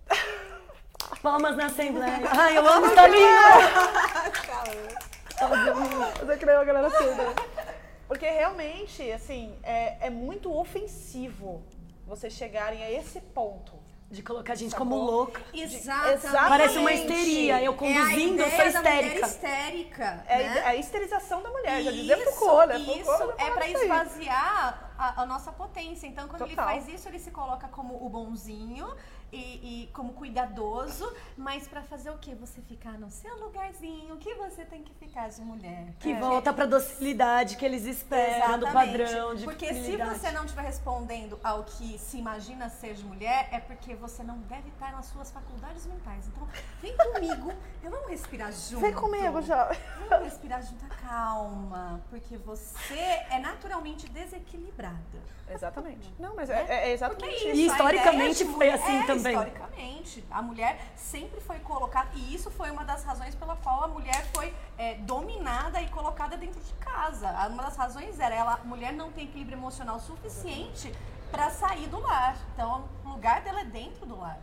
[1.23, 2.21] Palmas na Assembleia.
[2.31, 3.41] Ai, eu amo essa linda.
[6.21, 7.35] Você criou a galera toda.
[8.11, 11.63] Porque realmente, assim, é, é muito ofensivo
[12.05, 13.73] vocês chegarem a esse ponto.
[14.11, 14.85] De colocar a gente Sacou?
[14.89, 15.41] como louca.
[15.55, 16.33] Exatamente.
[16.33, 19.27] Parece uma histeria, eu conduzindo, é eu sou histérica.
[19.29, 20.25] histérica.
[20.27, 20.59] É, né?
[20.59, 22.79] é a esterilização da mulher, já Isso, dizia Foucault, né?
[22.81, 26.09] isso Foucault já é para esvaziar a, a nossa potência.
[26.09, 26.67] Então, quando ele Total.
[26.67, 28.93] faz isso, ele se coloca como o bonzinho
[29.33, 32.35] e, e como cuidadoso, mas para fazer o quê?
[32.35, 35.89] Você ficar no seu lugarzinho, que você tem que ficar de mulher.
[35.99, 36.21] Que É.
[36.21, 41.39] volta pra docilidade que eles esperam, do padrão de Porque se você não estiver respondendo
[41.43, 45.31] ao que se imagina ser de mulher, é porque você não deve estar nas suas
[45.31, 46.27] faculdades mentais.
[46.29, 46.49] Então,
[46.83, 48.81] vem comigo, eu vamos respirar junto.
[48.81, 49.79] Vem comigo, jovem.
[50.09, 52.95] Vamos respirar junto, calma, porque você
[53.31, 55.21] é naturalmente desequilibrada.
[55.53, 56.13] Exatamente.
[56.19, 57.57] Não, mas é, é exatamente Porque isso.
[57.57, 59.33] E historicamente foi assim é, também.
[59.37, 63.89] Historicamente, a mulher sempre foi colocada, e isso foi uma das razões pela qual a
[63.89, 67.29] mulher foi é, dominada e colocada dentro de casa.
[67.49, 70.93] Uma das razões era ela, a mulher não tem equilíbrio emocional suficiente
[71.31, 72.37] para sair do lar.
[72.55, 74.39] Então, o lugar dela é dentro do lar.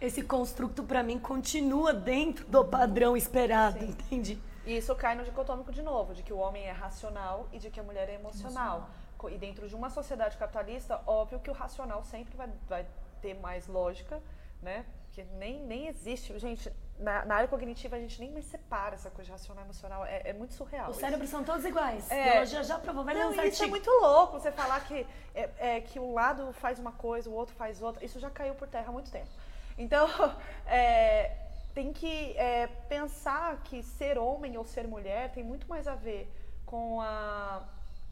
[0.00, 4.42] Esse construto pra mim continua dentro do padrão esperado, entende?
[4.66, 7.70] E isso cai no dicotômico de novo, de que o homem é racional e de
[7.70, 8.88] que a mulher é emocional.
[9.16, 12.86] Co- E dentro de uma sociedade capitalista, óbvio que o racional sempre vai, vai
[13.22, 14.20] ter mais lógica,
[14.60, 14.84] né?
[15.06, 16.38] Porque nem, nem existe.
[16.38, 20.04] Gente, na, na área cognitiva a gente nem mais separa essa coisa de racional emocional.
[20.04, 20.90] É, é muito surreal.
[20.90, 22.10] Os cérebros são todos iguais.
[22.10, 22.36] É.
[22.36, 23.68] Ela já provou, vai Não, isso é artigos.
[23.68, 27.54] muito louco, você falar que, é, é, que um lado faz uma coisa, o outro
[27.54, 28.04] faz outra.
[28.04, 29.28] Isso já caiu por terra há muito tempo.
[29.76, 30.08] Então,
[30.66, 31.36] é,
[31.74, 36.30] tem que é, pensar que ser homem ou ser mulher tem muito mais a ver
[36.64, 37.62] com a,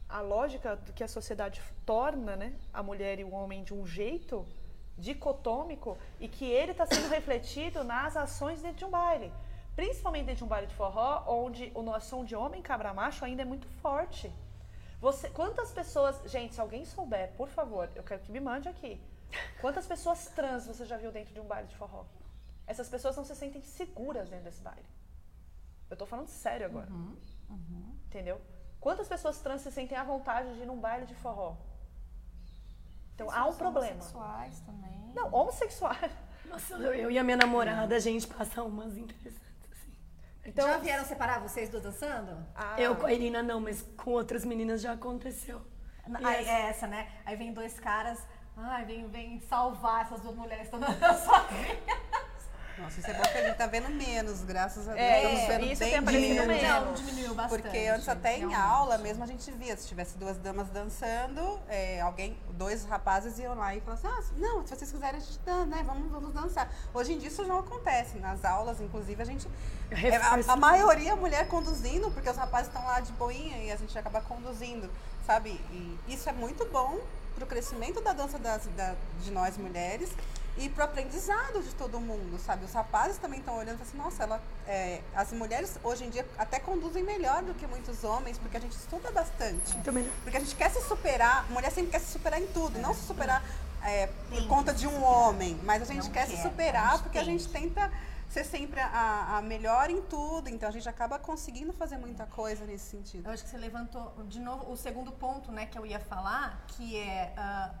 [0.07, 3.85] a lógica do que a sociedade torna né, a mulher e o homem de um
[3.85, 4.45] jeito
[5.01, 9.33] dicotômico e que ele está sendo refletido nas ações dentro de um baile.
[9.75, 13.41] Principalmente dentro de um baile de forró, onde o noção de homem cabra macho ainda
[13.41, 14.31] é muito forte.
[14.99, 19.01] Você, quantas pessoas, gente, se alguém souber, por favor, eu quero que me mande aqui.
[19.59, 22.05] Quantas pessoas trans você já viu dentro de um baile de forró?
[22.67, 24.85] Essas pessoas não se sentem seguras dentro desse baile.
[25.89, 26.89] Eu tô falando sério agora.
[28.05, 28.39] Entendeu?
[28.79, 31.55] Quantas pessoas trans se sentem à vontade de ir num baile de forró?
[33.23, 33.93] Então há um problema.
[33.93, 35.11] homossexuais também.
[35.13, 36.11] Não, homossexuais.
[36.45, 39.93] Nossa, eu e a minha namorada, a gente passa umas interessantes, assim.
[40.45, 42.45] Então, Já vieram separar vocês duas dançando?
[42.55, 45.61] ah, Eu com a Irina não, mas com outras meninas já aconteceu.
[46.23, 47.09] Aí, essa- é essa, né?
[47.25, 48.25] Aí vem dois caras,
[48.57, 51.79] ai, vem, vem salvar essas duas mulheres que estão sozinhas.
[52.77, 54.99] Nossa, isso é bom que a gente tá vendo menos, graças a Deus.
[55.03, 56.47] É, Estamos vendo isso bem tem aparecido menos.
[56.61, 56.85] menos.
[56.85, 57.61] Não, diminuiu bastante.
[57.61, 62.01] Porque antes até em aula mesmo a gente via, se tivesse duas damas dançando, é,
[62.01, 65.39] alguém, dois rapazes iam lá e falavam assim, ah, não, se vocês quiserem a gente
[65.39, 65.83] dança, né?
[65.85, 66.71] Vamos, vamos dançar.
[66.93, 68.17] Hoje em dia isso já acontece.
[68.17, 69.47] Nas aulas, inclusive, a gente.
[69.91, 73.71] é, a, a maioria é mulher conduzindo, porque os rapazes estão lá de boinha e
[73.71, 74.89] a gente acaba conduzindo,
[75.25, 75.49] sabe?
[75.71, 76.99] E isso é muito bom
[77.35, 80.09] pro crescimento da dança das- da- de nós mulheres
[80.57, 82.65] e pro aprendizado de todo mundo, sabe?
[82.65, 86.09] Os rapazes também estão olhando e falam assim, nossa, ela, é, as mulheres hoje em
[86.09, 89.77] dia até conduzem melhor do que muitos homens, porque a gente estuda bastante.
[89.91, 90.11] Melhor.
[90.23, 92.93] Porque a gente quer se superar, a mulher sempre quer se superar em tudo, não
[92.93, 93.43] se superar
[93.83, 96.99] é, por conta de um homem, mas a gente Não quer se quer, superar a
[96.99, 97.91] porque a tem gente tenta
[98.29, 102.65] ser sempre a, a melhor em tudo, então a gente acaba conseguindo fazer muita coisa
[102.65, 103.27] nesse sentido.
[103.27, 106.63] Eu acho que você levantou de novo o segundo ponto, né, que eu ia falar,
[106.67, 107.73] que é ah,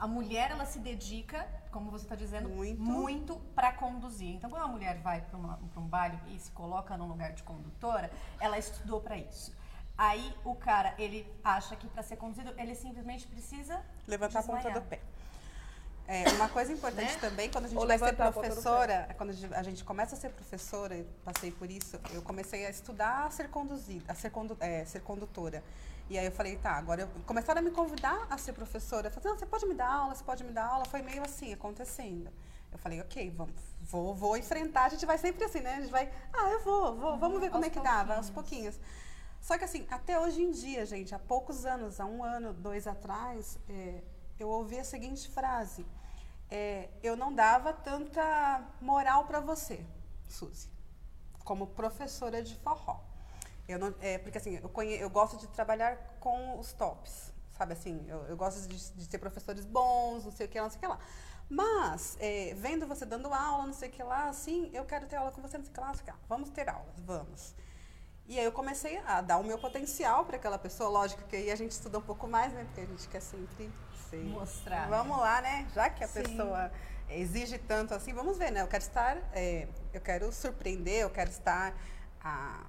[0.00, 2.80] a mulher ela se dedica, como você está dizendo, Muito.
[2.80, 4.34] muito para conduzir.
[4.34, 5.38] Então, quando a mulher vai para
[5.80, 9.54] um baile e se coloca num lugar de condutora, ela estudou para isso.
[9.98, 14.56] Aí o cara, ele acha que para ser conduzido, ele simplesmente precisa Levantar a ponta
[14.58, 14.80] desmaiar.
[14.82, 15.00] do pé.
[16.08, 17.18] É, uma coisa importante Né?
[17.20, 20.30] também, quando a gente Ou vai ser a professora, quando a gente, começa a ser
[20.30, 24.56] professora, eu passei por isso, eu comecei a estudar a ser conduzida, a ser, condu,
[24.60, 25.64] é, ser condutora.
[26.08, 29.08] E aí eu falei, tá, agora eu, começaram a me convidar a ser professora.
[29.08, 30.84] Eu falei, não, você pode me dar aula, você pode me dar aula.
[30.84, 32.30] Foi meio assim, acontecendo.
[32.70, 35.74] Eu falei, ok, vamos, vou, vou enfrentar, a gente vai sempre assim, né?
[35.74, 38.30] A gente vai, ah, eu vou, vou vamos ver como é que dá, vai aos
[38.30, 38.78] pouquinhos.
[39.40, 42.86] Só que assim, até hoje em dia, gente, há poucos anos, há um ano, dois
[42.86, 44.02] atrás, é,
[44.38, 45.86] eu ouvi a seguinte frase:
[46.50, 49.84] é, eu não dava tanta moral para você,
[50.28, 50.68] Suzy,
[51.44, 53.00] como professora de forró.
[53.68, 57.72] Eu não, é, porque assim, eu, conhe, eu gosto de trabalhar com os tops, sabe
[57.72, 60.70] assim, eu, eu gosto de, de ter professores bons, não sei o que lá, não
[60.70, 60.98] sei o que lá.
[61.48, 65.16] Mas, é, vendo você dando aula, não sei o que lá, assim, eu quero ter
[65.16, 66.18] aula com você, não sei o que lá, não sei o que lá.
[66.28, 67.54] Vamos ter aulas, vamos.
[68.28, 71.50] E aí eu comecei a dar o meu potencial para aquela pessoa, lógico que aí
[71.50, 72.64] a gente estuda um pouco mais, né?
[72.64, 73.70] Porque a gente quer sempre
[74.14, 74.88] Mostrar.
[74.88, 75.66] Vamos lá, né?
[75.74, 76.70] Já que a pessoa
[77.08, 78.62] exige tanto assim, vamos ver, né?
[78.62, 81.74] Eu quero estar, é, eu quero surpreender, eu quero estar,
[82.22, 82.64] ah,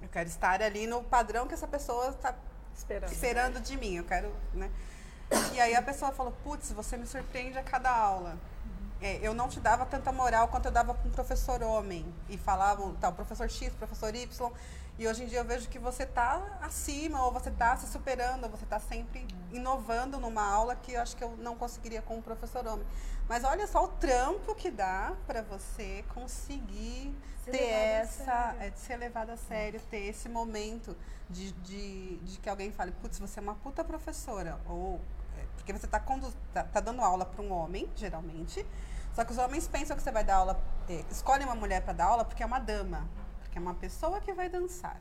[0.00, 2.34] eu quero estar ali no padrão que essa pessoa está
[2.76, 3.12] Esperando.
[3.12, 3.96] esperando de mim.
[3.96, 4.70] Eu quero, né?
[5.52, 8.36] E aí a pessoa falou, putz, você me surpreende a cada aula.
[9.00, 12.06] É, eu não te dava tanta moral quanto eu dava para um professor homem.
[12.28, 14.52] E falavam, tá, o professor X, professor Y.
[14.98, 18.44] E hoje em dia eu vejo que você está acima, ou você está se superando,
[18.44, 22.16] ou você está sempre inovando numa aula que eu acho que eu não conseguiria com
[22.16, 22.86] um professor homem.
[23.28, 28.78] Mas olha só o trampo que dá para você conseguir Ser ter essa, é, de
[28.78, 30.96] ser levado a sério, ter esse momento
[31.28, 34.58] de, de, de que alguém fale, putz, você é uma puta professora.
[34.66, 34.98] Ou
[35.38, 38.64] é, porque você está tá, tá dando aula para um homem, geralmente.
[39.14, 41.92] Só que os homens pensam que você vai dar aula, é, escolhem uma mulher para
[41.92, 43.06] dar aula porque é uma dama,
[43.56, 45.00] porque é uma pessoa que vai dançar.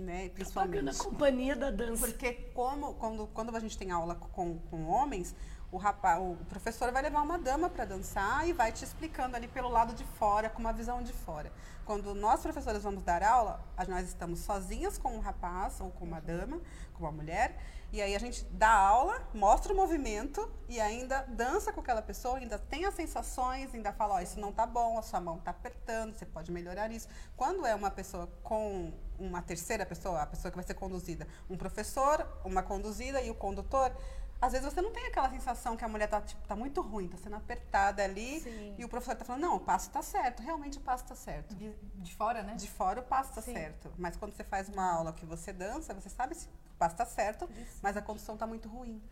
[0.00, 0.30] Né?
[0.30, 0.88] Pagando Principalmente.
[0.88, 2.06] a companhia da dança.
[2.06, 5.34] Porque como, quando, quando a gente tem aula com, com homens,
[5.72, 9.46] o, rapaz, o professor vai levar uma dama para dançar e vai te explicando ali
[9.46, 11.52] pelo lado de fora, com uma visão de fora.
[11.84, 16.20] Quando nós, professores, vamos dar aula, nós estamos sozinhas com um rapaz ou com uma
[16.20, 16.60] dama,
[16.94, 17.56] com uma mulher,
[17.92, 22.38] e aí a gente dá aula, mostra o movimento e ainda dança com aquela pessoa,
[22.38, 25.50] ainda tem as sensações, ainda fala, ó, isso não tá bom, a sua mão tá
[25.50, 27.08] apertando, você pode melhorar isso.
[27.36, 31.56] Quando é uma pessoa com uma terceira pessoa, a pessoa que vai ser conduzida, um
[31.56, 33.92] professor, uma conduzida e o condutor,
[34.40, 37.08] às vezes você não tem aquela sensação que a mulher tá, tipo, tá muito ruim,
[37.08, 38.74] tá sendo apertada ali, Sim.
[38.78, 41.54] e o professor tá falando, não, o passo tá certo, realmente o passo tá certo.
[41.54, 42.54] De, de fora, né?
[42.54, 43.52] De fora o passo tá Sim.
[43.52, 43.92] certo.
[43.98, 47.04] Mas quando você faz uma aula que você dança, você sabe se o passo tá
[47.04, 47.46] certo,
[47.82, 49.02] mas a condução tá muito ruim.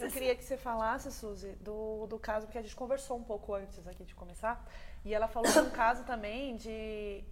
[0.00, 3.54] Eu queria que você falasse, Suzy, do, do caso, porque a gente conversou um pouco
[3.54, 4.64] antes aqui de começar,
[5.04, 7.24] e ela falou de um caso também de.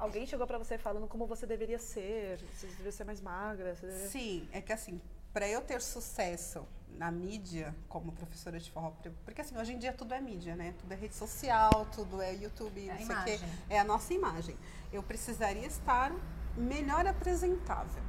[0.00, 3.74] Alguém chegou pra você falando como você deveria ser, você deveria ser mais magra.
[3.76, 4.08] Você deveria...
[4.08, 5.00] Sim, é que assim,
[5.32, 9.78] para eu ter sucesso na mídia como professora de forró, por- porque assim, hoje em
[9.78, 10.74] dia tudo é mídia, né?
[10.78, 13.40] Tudo é rede social, tudo é YouTube, É a não sei o quê.
[13.68, 14.56] É a nossa imagem.
[14.92, 16.12] Eu precisaria estar
[16.56, 18.02] melhor apresentável.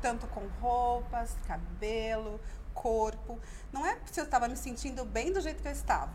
[0.00, 2.40] Tanto com roupas, cabelo,
[2.72, 3.38] corpo.
[3.70, 6.12] Não é se eu estava me sentindo bem do jeito que eu estava.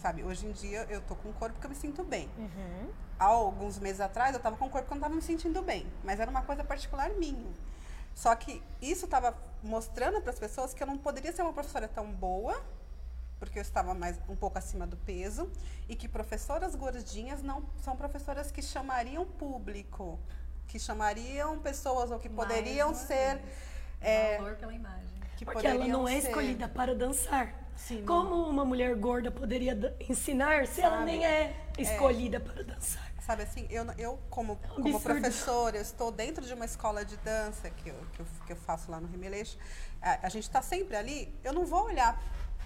[0.00, 2.88] Sabe, hoje em dia eu tô com um corpo que eu me sinto bem Uhum.
[3.18, 5.60] há alguns meses atrás, eu estava com um corpo que eu não estava me sentindo
[5.62, 7.52] bem, mas era uma coisa particular minha.
[8.14, 11.86] Só que isso estava mostrando para as pessoas que eu não poderia ser uma professora
[11.86, 12.60] tão boa,
[13.38, 15.50] porque eu estava mais um pouco acima do peso,
[15.88, 20.18] e que professoras gordinhas não são professoras que chamariam público,
[20.66, 23.54] que chamariam pessoas ou que poderiam ser vez.
[24.00, 25.20] é, Valor pela imagem.
[25.36, 27.54] que Porque ela não é ser- escolhida para dançar.
[27.86, 29.76] Sim, Como uma mulher gorda poderia
[30.08, 31.06] ensinar se ela Sabe?
[31.06, 33.10] nem é escolhida para dançar?
[33.20, 35.02] Sabe assim, eu, eu como, como absurdo.
[35.20, 38.56] professora, eu estou dentro de uma escola de dança que eu, que eu, que eu
[38.56, 39.56] faço lá no Rimeleixo,
[40.02, 42.20] a, a gente está sempre ali, eu não vou olhar,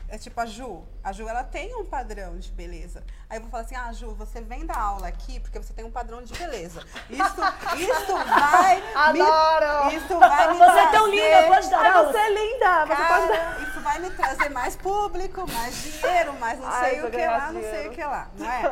[0.09, 3.03] é tipo a Ju, a Ju ela tem um padrão de beleza.
[3.29, 5.85] Aí eu vou falar assim, ah Ju, você vem dar aula aqui porque você tem
[5.85, 6.81] um padrão de beleza.
[7.11, 7.41] Isso,
[7.77, 9.87] isso vai Adoro!
[9.87, 12.13] me, isso vai me Você é tão trazer- linda, pode dar aula?
[12.13, 12.87] você é linda!
[12.87, 13.39] Você pode dar.
[13.39, 17.27] Cara, isso vai me trazer mais público, mais dinheiro, mais não Ai, sei o que
[17.27, 17.91] lá, não sei dinheiro.
[17.91, 18.63] o que lá, não é?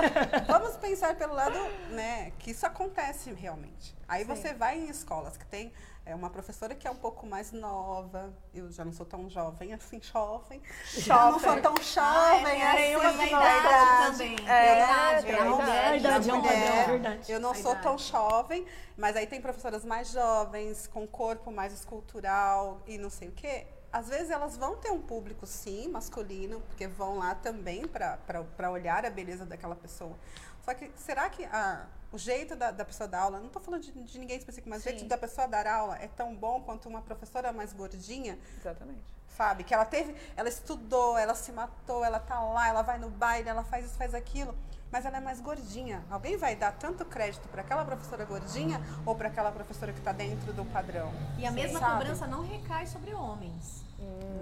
[0.48, 1.58] Vamos pensar pelo lado,
[1.90, 3.96] né, que isso acontece realmente.
[4.08, 5.72] Aí você vai em escolas que tem
[6.10, 9.72] é, uma professora que é um pouco mais nova, eu já não sou tão jovem
[9.72, 10.60] assim, jovem.
[11.06, 14.10] Eu não sou tão jovem Ai, assim, é da idade idade.
[14.10, 14.34] também.
[14.48, 16.30] É, Verdade, é é uma verdade.
[16.30, 16.52] É mulher.
[16.52, 17.32] padrão, é verdade.
[17.32, 22.80] Eu não sou tão jovem, mas aí tem professoras mais jovens, com corpo mais escultural
[22.86, 23.66] e não sei o quê.
[23.92, 29.04] Às vezes elas vão ter um público, sim, masculino, porque vão lá também para olhar
[29.04, 30.16] a beleza daquela pessoa.
[30.64, 33.82] Só que será que a, o jeito da, da pessoa dar aula, não estou falando
[33.82, 34.90] de, de ninguém específico, mas o Sim.
[34.90, 39.00] jeito da pessoa dar aula é tão bom quanto uma professora mais gordinha, Exatamente.
[39.36, 39.62] sabe?
[39.64, 43.48] Que ela teve, ela estudou, ela se matou, ela tá lá, ela vai no baile,
[43.48, 44.54] ela faz isso, faz aquilo,
[44.90, 46.02] mas ela é mais gordinha.
[46.10, 50.10] Alguém vai dar tanto crédito para aquela professora gordinha ou para aquela professora que está
[50.10, 51.12] dentro do padrão?
[51.38, 51.92] E a mesma Sabe?
[51.98, 53.84] cobrança não recai sobre homens.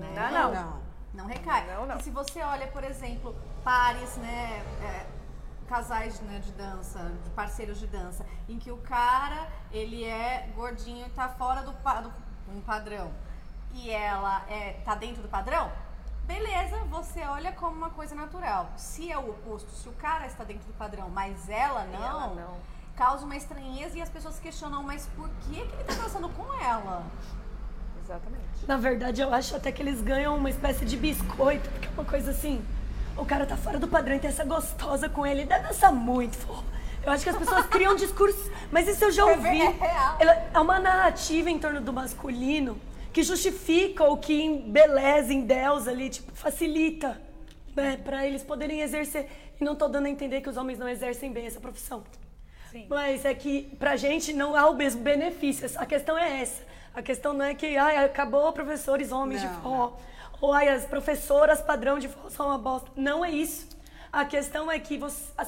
[0.00, 0.14] né?
[0.16, 0.54] Ah, não.
[0.54, 0.88] Não.
[1.14, 1.66] Não recai.
[1.66, 1.98] Não, não.
[1.98, 5.06] E se você olha, por exemplo, pares, né, é,
[5.68, 11.06] casais né, de dança, de parceiros de dança, em que o cara, ele é gordinho
[11.06, 12.12] e tá fora do, do
[12.50, 13.12] um padrão,
[13.74, 15.70] e ela é, tá dentro do padrão,
[16.26, 18.70] beleza, você olha como uma coisa natural.
[18.76, 22.26] Se é o oposto, se o cara está dentro do padrão, mas ela não, ela
[22.34, 22.56] não.
[22.96, 26.52] causa uma estranheza e as pessoas questionam, mas por que, que ele tá dançando com
[26.54, 27.04] ela?
[28.02, 28.66] Exatamente.
[28.66, 32.04] Na verdade, eu acho até que eles ganham uma espécie de biscoito, porque é uma
[32.04, 32.64] coisa assim.
[33.18, 35.44] O cara tá fora do padrão e tem essa gostosa com ele.
[35.44, 36.54] Deve dançar muito, pô.
[37.02, 38.50] Eu acho que as pessoas criam um discurso.
[38.70, 39.60] Mas isso eu já ouvi.
[39.60, 40.16] É real.
[40.20, 42.78] Ela- é uma narrativa em torno do masculino
[43.12, 47.20] que justifica ou que embeleza, endeusa ali, tipo, facilita,
[47.74, 47.98] né?
[48.04, 49.26] Pra eles poderem exercer.
[49.60, 52.04] E não tô dando a entender que os homens não exercem bem essa profissão.
[52.70, 52.86] Sim.
[52.88, 55.68] Mas é que pra gente não há o mesmo benefício.
[55.76, 56.62] A questão é essa.
[56.94, 59.92] A questão não é que ai, acabou professores homens Não, de forró.
[60.40, 62.90] Ou ai, as professoras padrão de forró são uma bosta.
[62.96, 63.68] Não é isso.
[64.12, 65.46] A questão é que você- a,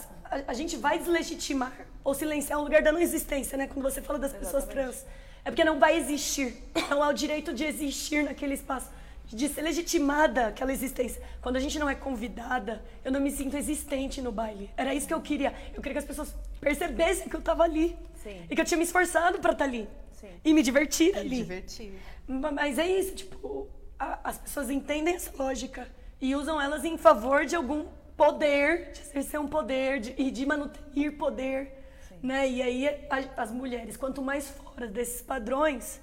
[0.48, 1.72] a gente vai deslegitimar
[2.04, 3.66] ou silenciar um lugar da não existência, né?
[3.66, 5.04] Quando você fala das pessoas trans.
[5.44, 6.54] É porque não vai existir.
[6.90, 8.90] Não há o direito de existir naquele espaço.
[9.26, 11.22] De ser legitimada aquela existência.
[11.40, 14.70] Quando a gente não é convidada, eu não me sinto existente no baile.
[14.76, 15.54] Era isso que eu queria.
[15.72, 17.96] Eu queria que as pessoas percebessem que eu tava ali.
[18.22, 18.44] Sim.
[18.50, 19.88] E que eu tinha me esforçado pra estar ali.
[20.12, 20.28] Sim.
[20.44, 21.36] E me divertir Me ali.
[21.36, 21.98] divertir.
[22.28, 23.68] Ma- Mas é isso, tipo,
[24.00, 25.86] a- as pessoas entendem essa lógica
[26.20, 27.86] e usam elas em favor de algum
[28.16, 31.76] poder, de exercer um poder de, e de manter poder.
[32.22, 32.48] Né?
[32.48, 36.00] E aí a- as mulheres, quanto mais fora desses padrões,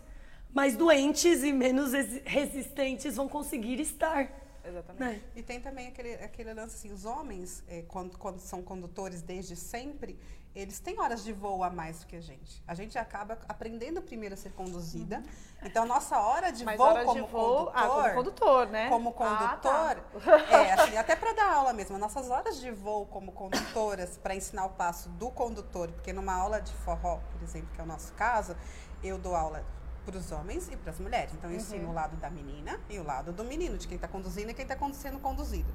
[0.54, 1.92] mais doentes e menos
[2.26, 4.32] resistentes vão conseguir estar.
[4.66, 5.00] Exatamente.
[5.00, 5.22] Né?
[5.36, 9.56] E tem também aquele, aquele lance assim, os homens, eh, quando, quando são condutores desde
[9.56, 10.18] sempre,
[10.60, 12.64] eles têm horas de voo a mais do que a gente.
[12.68, 15.22] A gente acaba aprendendo primeiro a ser conduzida.
[15.62, 16.66] Então, nossa hora de Uhum.
[16.66, 17.72] Mas voo horas como de voo, condutor...
[17.76, 18.90] ah, como condutor, né?
[18.90, 19.96] Como Ah, tá.
[19.96, 21.98] condutor, é, assim, até para dar aula mesmo.
[22.00, 26.60] Nossas horas de voo como condutoras, para ensinar o passo do condutor, porque numa aula
[26.60, 28.56] de forró, por exemplo, que é o nosso caso,
[29.04, 29.64] eu dou aula
[30.06, 31.34] para os homens e para as mulheres.
[31.34, 34.08] Então, eu ensino o lado da menina e o lado do menino, de quem está
[34.08, 35.72] conduzindo e quem está sendo conduzido.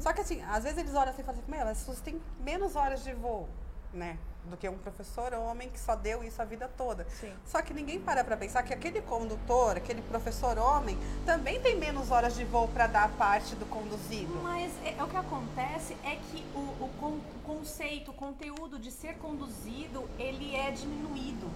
[0.00, 2.22] Só que, assim, às vezes eles olham assim e falam assim, meu, as pessoas têm
[2.38, 3.48] menos horas de voo,
[3.94, 4.18] né?
[4.50, 7.06] Do que um professor homem que só deu isso a vida toda.
[7.18, 7.32] Sim.
[7.46, 12.10] Só que ninguém para para pensar que aquele condutor, aquele professor homem, também tem menos
[12.10, 14.34] horas de voo para dar a parte do conduzido.
[14.42, 18.90] Mas é, o que acontece é que o, o con- o conceito, o conteúdo de
[18.90, 21.48] ser conduzido, ele é diminuído.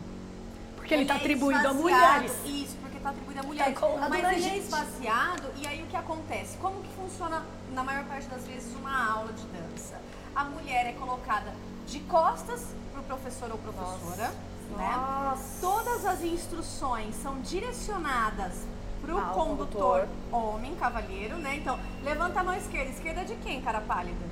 [0.77, 2.33] Porque ele está é atribuído a mulheres.
[2.47, 3.79] Isso, porque está atribuído a mulheres.
[3.79, 4.59] colado Mas ele é gente.
[4.61, 6.57] esvaziado e aí o que acontece?
[6.57, 10.01] Como que funciona, na maior parte das vezes, uma aula de dança?
[10.35, 11.53] A mulher é colocada
[11.89, 12.63] de costas
[12.93, 14.33] para o professor ou professora.
[14.77, 14.97] Né?
[14.97, 15.61] Nossa.
[15.61, 18.67] Todas as instruções são direcionadas
[19.01, 21.57] para o condutor, homem, cavalheiro, né?
[21.57, 22.91] Então, levanta a mão esquerda.
[22.91, 24.27] Esquerda de quem, cara pálida?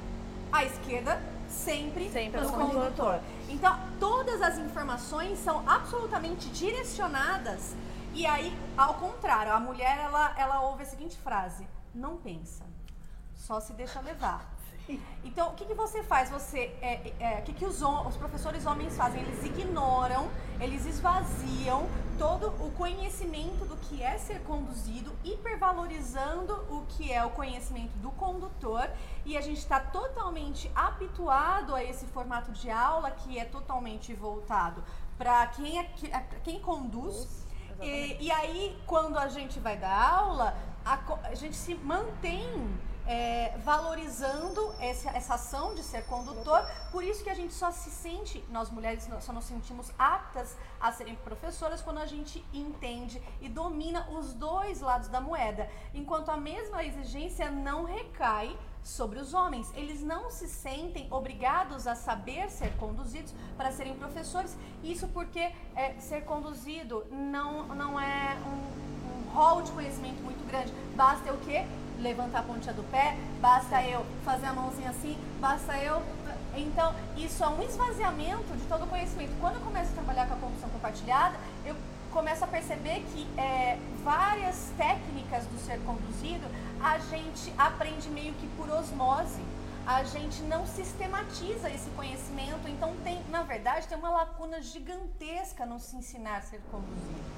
[0.53, 2.75] A esquerda sempre, Sempre do condutor.
[2.75, 3.21] condutor.
[3.49, 7.75] Então, todas as informações são absolutamente direcionadas.
[8.13, 11.67] E aí, ao contrário, a mulher, ela, ela ouve a seguinte frase.
[11.95, 12.65] Não pensa,
[13.35, 14.56] só se deixa levar.
[15.25, 16.31] Então, o que, que você faz?
[16.31, 19.21] Você, é, é, o que, que os, os professores homens fazem?
[19.21, 20.29] Eles ignoram,
[20.61, 21.87] eles esvaziam
[22.19, 28.11] todo o conhecimento do que é ser conduzido, hipervalorizando o que é o conhecimento do
[28.13, 28.89] condutor.
[29.25, 34.83] E a gente está totalmente habituado a esse formato de aula que é totalmente voltado
[35.19, 37.45] para quem, é, é- quem conduz.
[37.81, 42.49] E, e aí, quando a gente vai dar aula, a, a gente se mantém
[43.07, 46.61] é, valorizando essa, essa ação de ser condutor.
[46.91, 50.93] Por isso que a gente só se sente, nós mulheres só nos sentimos aptas a
[50.93, 55.69] serem professoras quando a gente entende e domina os dois lados da moeda.
[55.95, 59.73] Enquanto a mesma exigência não recai sobre os homens.
[59.75, 64.57] Eles não se sentem obrigados a saber ser conduzidos para serem professores.
[64.83, 70.73] Isso porque é, ser conduzido não, não é um, um rol de conhecimento muito grande.
[70.95, 71.67] Basta o quê?
[72.01, 76.03] Levantar a pontinha do pé, basta eu fazer a mãozinha assim, basta eu.
[76.55, 79.33] Então, isso é um esvaziamento de todo o conhecimento.
[79.41, 81.75] Quando eu começo a trabalhar com a condução compartilhada, eu
[82.13, 86.47] começo a perceber que é, várias técnicas do ser conduzido
[86.83, 89.43] a gente aprende meio que por osmose.
[89.87, 95.79] A gente não sistematiza esse conhecimento, então tem, na verdade, tem uma lacuna gigantesca no
[95.79, 97.37] se ensinar a ser conduzido.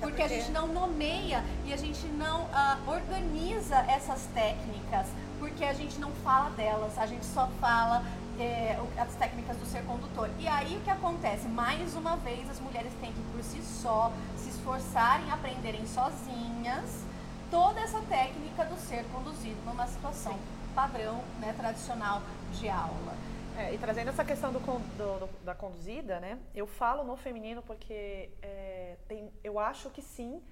[0.00, 5.06] Porque a gente não nomeia e a gente não ah, organiza essas técnicas,
[5.38, 8.04] porque a gente não fala delas, a gente só fala
[8.40, 10.28] é, as técnicas do ser condutor.
[10.40, 11.46] E aí o que acontece?
[11.46, 17.04] Mais uma vez, as mulheres têm que, por si só, se esforçarem, aprenderem sozinhas
[17.52, 20.36] toda essa técnica do ser conduzido numa situação
[20.74, 22.20] padrão, né, tradicional
[22.52, 23.14] de aula.
[23.56, 26.38] É, e trazendo essa questão do, do- do- da conduzida, né?
[26.54, 30.42] Eu falo no feminino porque é, tem, eu acho que sim,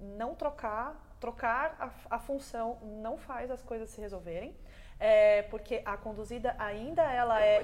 [0.00, 1.76] não trocar, trocar
[2.10, 4.54] a, a função não faz as coisas se resolverem,
[4.98, 7.62] é, porque a conduzida ainda ela é,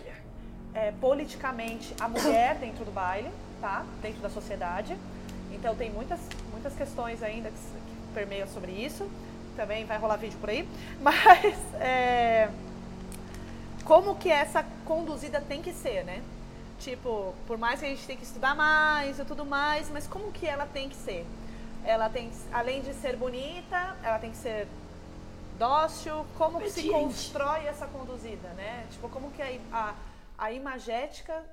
[0.75, 3.31] é, politicamente a mulher dentro do baile,
[3.63, 3.87] tá?
[4.03, 4.95] Dentro da sociedade.
[5.51, 9.09] Então tem muitas, muitas questões ainda que, que permeiam sobre isso.
[9.57, 10.69] Também vai rolar vídeo por aí,
[11.01, 12.49] mas é,
[13.85, 16.23] como que essa conduzida tem que ser, né?
[16.79, 20.33] Tipo, por mais que a gente tenha que estudar mais e tudo mais, mas como
[20.33, 21.25] que ela tem que ser?
[21.85, 24.67] Ela tem, além de ser bonita, ela tem que ser
[25.59, 26.25] dócil.
[26.37, 28.87] Como que se constrói essa conduzida, né?
[28.91, 29.95] Tipo, como que a, a,
[30.39, 31.45] a imagética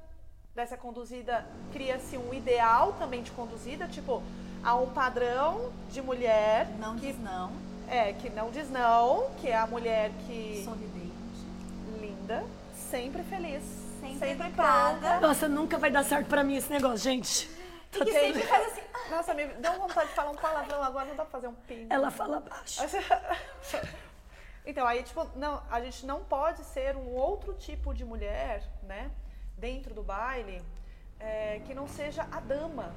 [0.56, 4.22] dessa conduzida cria-se um ideal também de conduzida, tipo,
[4.64, 7.52] há um padrão de mulher Não que diz não,
[7.90, 11.10] é que não diz não, que é a mulher que sorridente.
[12.00, 13.64] linda, sempre feliz,
[14.00, 15.20] Sempre sempre, pronta.
[15.20, 17.50] Nossa, nunca vai dar certo pra mim esse negócio, gente.
[17.92, 21.16] E que sempre faz assim, Nossa, me deu vontade de falar um palavrão agora, não
[21.16, 21.88] dá pra fazer um pin.
[21.90, 22.82] Ela fala baixo.
[24.66, 29.10] Então, aí, tipo, não, a gente não pode ser um outro tipo de mulher, né,
[29.58, 30.62] dentro do baile,
[31.20, 32.94] é, que não seja a dama.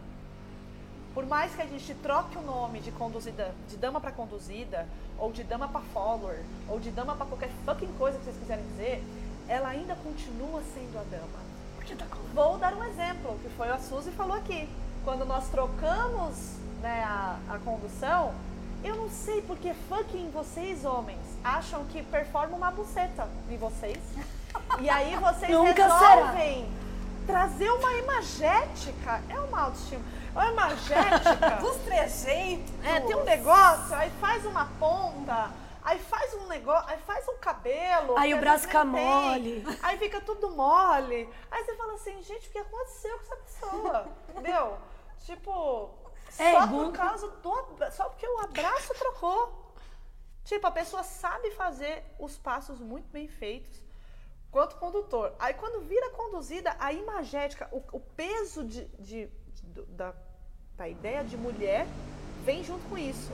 [1.14, 4.86] Por mais que a gente troque o nome de conduzida, de dama pra conduzida,
[5.18, 8.64] ou de dama pra follower, ou de dama pra qualquer fucking coisa que vocês quiserem
[8.68, 9.04] dizer,
[9.48, 11.42] ela ainda continua sendo a dama.
[11.98, 12.06] Tá.
[12.32, 14.68] Vou dar um exemplo, que foi a Suzy falou aqui.
[15.04, 18.32] Quando nós trocamos né, a, a condução,
[18.82, 23.98] eu não sei porque fucking vocês, homens, acham que performa uma buceta em vocês.
[24.80, 26.68] E aí vocês Nunca resolvem
[27.26, 29.20] trazer uma imagética.
[29.28, 30.02] É uma autoestima.
[30.34, 31.50] É uma imagética.
[31.60, 32.72] Dos trejeitos.
[32.84, 35.50] É, tem um negócio, aí faz uma ponta,
[35.82, 38.16] aí faz um negócio, aí faz um cabelo.
[38.16, 39.64] Aí o braço fica mole.
[39.82, 41.28] Aí fica tudo mole.
[41.50, 44.06] Aí você fala assim, gente, o que aconteceu com essa pessoa?
[44.30, 44.78] Entendeu?
[45.24, 45.90] Tipo,
[46.38, 49.60] É, só por causa do só porque o abraço trocou.
[50.44, 53.80] Tipo, a pessoa sabe fazer os passos muito bem feitos
[54.50, 55.32] quanto condutor.
[55.38, 59.30] Aí quando vira conduzida, a imagética, o, o peso de, de-
[59.96, 60.12] da,
[60.76, 61.86] da ideia de mulher
[62.44, 63.32] vem junto com isso,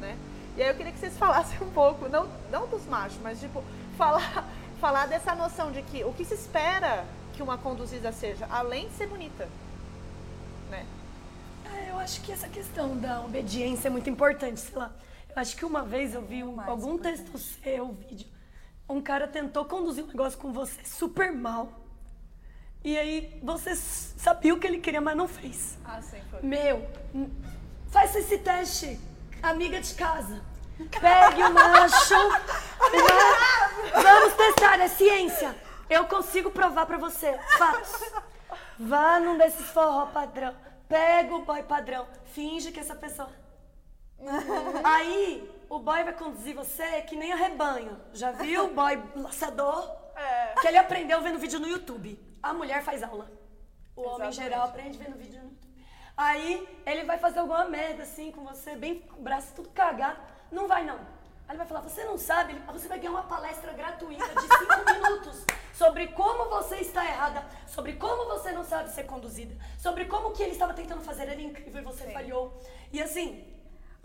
[0.00, 0.16] né?
[0.56, 3.62] E aí eu queria que vocês falassem um pouco, não, não dos machos, mas tipo,
[3.96, 4.48] falar,
[4.80, 7.04] falar dessa noção de que o que se espera
[7.34, 9.48] que uma conduzida seja, além de ser bonita,
[10.70, 10.86] né?
[11.66, 14.90] É, eu acho que essa questão da obediência é muito importante, sei lá.
[15.28, 17.22] Eu acho que uma vez eu vi um- algum importante.
[17.22, 18.26] texto seu, vídeo,
[18.88, 21.68] um cara tentou conduzir um negócio com você super mal.
[22.86, 25.76] E aí você sabia o que ele queria, mas não fez.
[25.84, 26.40] Ah, sim, foi.
[26.40, 27.32] Meu, n-
[27.90, 29.00] faça esse teste,
[29.42, 30.40] amiga de casa.
[31.00, 32.14] Pegue o macho.
[33.92, 35.56] Vamos testar, é ciência.
[35.90, 37.36] Eu consigo provar pra você.
[37.58, 38.22] Fato.
[38.78, 40.54] Vá num desses forró padrão.
[40.88, 42.06] Pega o boy padrão.
[42.34, 43.30] Finge que essa pessoa.
[44.84, 47.98] Aí o boy vai conduzir você que nem a rebanho.
[48.14, 49.90] Já viu o boy laçador?
[50.14, 50.54] É.
[50.60, 52.24] Que ele aprendeu vendo vídeo no YouTube.
[52.42, 53.30] A mulher faz aula.
[53.94, 54.36] O homem em Exatamente.
[54.36, 55.84] geral aprende vendo vídeo no YouTube.
[56.16, 60.18] Aí ele vai fazer alguma merda assim com você, bem com o braço tudo cagado.
[60.50, 60.96] Não vai não.
[60.96, 64.40] Aí ele vai falar, você não sabe, Ele- você vai ganhar uma palestra gratuita de
[64.42, 70.06] cinco minutos sobre como você está errada, sobre como você não sabe ser conduzida, sobre
[70.06, 72.58] como o que ele estava tentando fazer era incrível e você falhou.
[72.92, 73.44] E assim,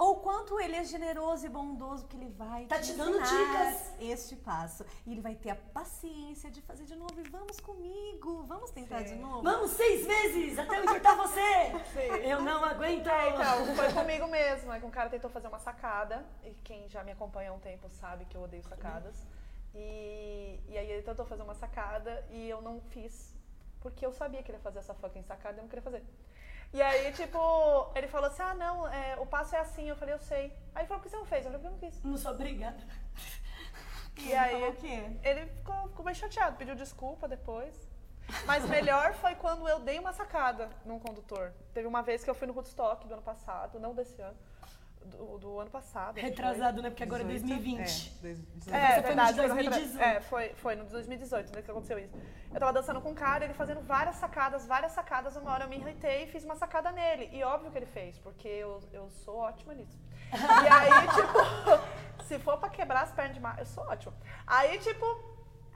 [0.03, 3.93] Ou quanto ele é generoso e bondoso que ele vai Tá te dando dicas.
[3.99, 4.83] este passo.
[5.05, 7.13] E ele vai ter a paciência de fazer de novo.
[7.19, 9.43] E vamos comigo, vamos tentar de novo.
[9.43, 11.51] vamos seis vezes até eu encurtar você.
[11.93, 12.15] Sim.
[12.33, 13.07] Eu não aguento.
[13.07, 14.73] É, então, foi comigo mesmo.
[14.73, 16.25] É que um cara tentou fazer uma sacada.
[16.43, 19.15] E quem já me acompanha há um tempo sabe que eu odeio sacadas.
[19.75, 23.35] E, e aí ele tentou fazer uma sacada e eu não fiz.
[23.79, 26.03] Porque eu sabia que ele ia fazer essa fucking sacada e eu não queria fazer.
[26.73, 29.89] E aí, tipo, ele falou assim: ah, não, é, o passo é assim.
[29.89, 30.53] Eu falei, eu sei.
[30.73, 31.45] Aí ele falou, por que você não fez?
[31.45, 32.03] Eu falei, eu não quis.
[32.03, 32.81] Não sou obrigada.
[34.17, 35.03] E aí, falou o quê?
[35.23, 37.89] ele ficou, ficou bem chateado, pediu desculpa depois.
[38.45, 41.53] Mas melhor foi quando eu dei uma sacada num condutor.
[41.73, 44.37] Teve uma vez que eu fui no Woodstock do ano passado, não desse ano.
[45.05, 46.15] Do, do ano passado.
[46.15, 46.29] que foi.
[46.29, 46.89] Retrasado, né?
[46.89, 47.79] Porque agora é 18, 2020.
[48.17, 48.75] É, dois- 18.
[48.75, 49.97] É, Você foi no verdade, de foi no 2018.
[49.97, 52.13] retra- É, foi, foi no de 2018, né, que aconteceu isso.
[52.53, 55.69] Eu tava dançando com um cara, ele fazendo várias sacadas, várias sacadas, uma hora eu
[55.69, 57.29] me irritei e fiz uma sacada nele.
[57.31, 59.97] E óbvio que ele fez, porque eu, eu sou ótima nisso.
[60.31, 64.13] E aí, tipo, se for pra quebrar as pernas de mar, eu sou ótima.
[64.47, 65.05] Aí, tipo,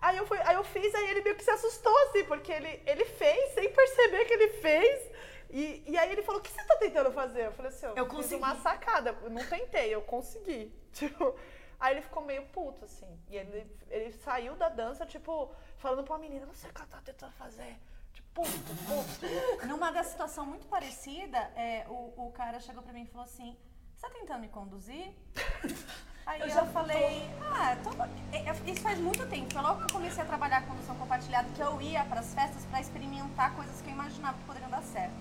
[0.01, 2.81] aí eu, fui, aí eu fiz, aí ele meio que se assustou, assim, porque ele,
[2.85, 5.11] ele fez sem perceber que ele fez.
[5.49, 7.45] E, e aí ele falou, o que você tá tentando fazer?
[7.45, 8.35] Eu falei assim, eu, Eu consegui.
[8.35, 9.15] uma sacada.
[9.21, 10.73] Eu não tentei, eu consegui.
[10.95, 11.35] Tipo,
[11.79, 13.19] aí ele ficou meio puto, assim.
[13.29, 16.89] E ele, ele saiu da dança, tipo, falando pra menina, não sei o que ela
[16.89, 17.77] tá tentando fazer.
[18.13, 19.67] Tipo, puto, puto.
[19.67, 23.57] Numa da situação muito parecida, é, o, o cara chegou pra mim e falou assim:
[23.93, 25.13] Você tá tentando me conduzir?
[26.25, 29.53] Aí Eu eu, já falei: Ah, tô- é, é, isso faz muito tempo.
[29.53, 32.65] Foi logo que eu comecei a trabalhar com condução compartilhada que eu ia pras festas
[32.65, 35.13] pra experimentar coisas que eu imaginava que poderiam dar certo.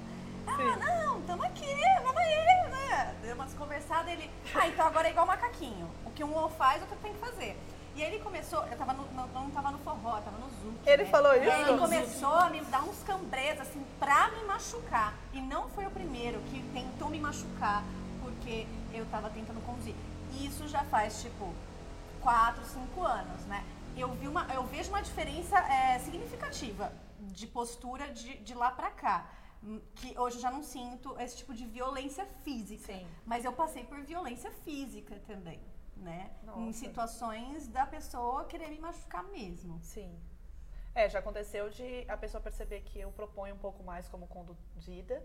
[0.46, 0.76] Ah,
[1.06, 3.14] não, tamo aqui, vamos aí, né?
[3.22, 4.30] Deu umas conversadas, ele.
[4.54, 5.90] Ah, então agora é igual macaquinho.
[6.06, 7.58] O que um faz, o outro tem que fazer.
[7.96, 10.76] E aí ele começou, eu tava no, no- não tava no forró, tava no zouk.
[10.84, 11.10] Ele né?
[11.10, 11.50] falou E isso?
[11.50, 15.14] aí ele começou a me dar uns cambrês, assim, pra me machucar.
[15.32, 17.82] E não foi o primeiro que tentou me machucar
[18.22, 19.94] porque eu tava tentando conduzir.
[20.32, 21.52] E isso já faz, tipo,
[22.20, 23.62] 4, 5 anos, né?
[23.96, 26.90] Eu, vi uma, eu vejo uma diferença é, significativa
[27.20, 29.24] de postura de, de lá pra cá.
[29.94, 32.92] Que hoje eu já não sinto esse tipo de violência física.
[32.92, 33.06] Sim.
[33.24, 35.60] Mas eu passei por violência física também,
[35.96, 36.30] né?
[36.42, 36.72] Em Nossa.
[36.78, 39.80] situações da pessoa querer me machucar mesmo.
[39.82, 40.14] Sim.
[40.94, 45.20] É, já aconteceu de a pessoa perceber que eu proponho um pouco mais como conduzida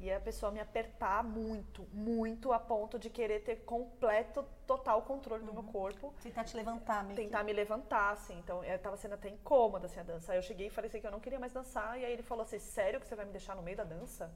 [0.00, 5.42] e a pessoa me apertar muito, muito a ponto de querer ter completo, total controle
[5.44, 6.14] do meu corpo.
[6.22, 8.38] Tentar te levantar, meio que- tentar me levantar, assim.
[8.38, 10.32] Então, eu tava sendo até incômoda, assim, a dança.
[10.32, 11.98] Aí eu cheguei e falei assim que eu não queria mais dançar.
[11.98, 14.30] E aí ele falou assim, sério que você vai me deixar no meio da dança?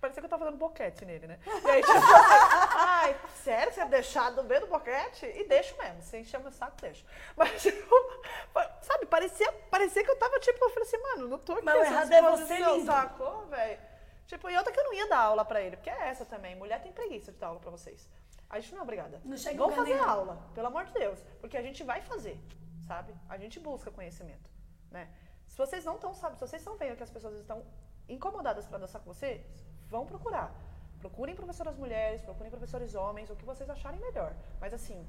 [0.00, 1.38] Parecia que eu tava dando boquete nele, né?
[1.44, 1.92] E aí, tipo,
[2.78, 5.26] ai, sério, você vai deixar no meio do boquete?
[5.26, 6.00] E deixo mesmo.
[6.00, 7.04] Se encher meu saco, deixo.
[7.36, 7.94] Mas, tipo,
[8.80, 11.74] sabe, parecia, parecia que eu tava, tipo, eu falei assim, mano, não tô aqui Mas
[11.80, 12.86] o errado é você, lindo.
[12.86, 13.89] sacou, velho?
[14.30, 16.54] Tipo, e outra que eu não ia dar aula pra ele, porque é essa também.
[16.54, 18.08] Mulher tem preguiça de dar aula pra vocês.
[18.48, 19.20] A gente não é obrigada.
[19.24, 20.08] Não chega Vamos fazer nenhum.
[20.08, 21.18] aula, pelo amor de Deus.
[21.40, 22.40] Porque a gente vai fazer,
[22.86, 23.12] sabe?
[23.28, 24.48] A gente busca conhecimento,
[24.88, 25.10] né?
[25.48, 27.64] Se vocês não estão, sabe, se vocês estão vendo que as pessoas estão
[28.08, 29.44] incomodadas para dançar com vocês,
[29.88, 30.54] vão procurar.
[31.00, 34.32] Procurem professoras mulheres, procurem professores homens, o que vocês acharem melhor.
[34.60, 35.04] Mas assim,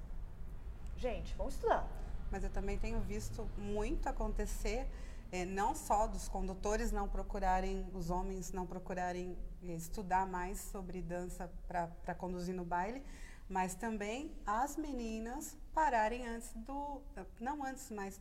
[0.97, 1.87] gente, vamos estudar.
[2.31, 4.87] Mas eu também tenho visto muito acontecer,
[5.31, 11.01] eh, não só dos condutores não procurarem, os homens não procurarem eh, estudar mais sobre
[11.01, 13.03] dança para conduzir no baile,
[13.47, 17.01] mas também as meninas pararem antes do.
[17.39, 18.19] Não antes, mas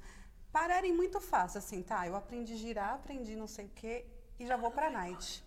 [0.52, 2.06] pararem muito fácil, assim, tá?
[2.06, 4.06] Eu aprendi a girar, aprendi não sei o quê
[4.38, 5.44] e já vou pra night.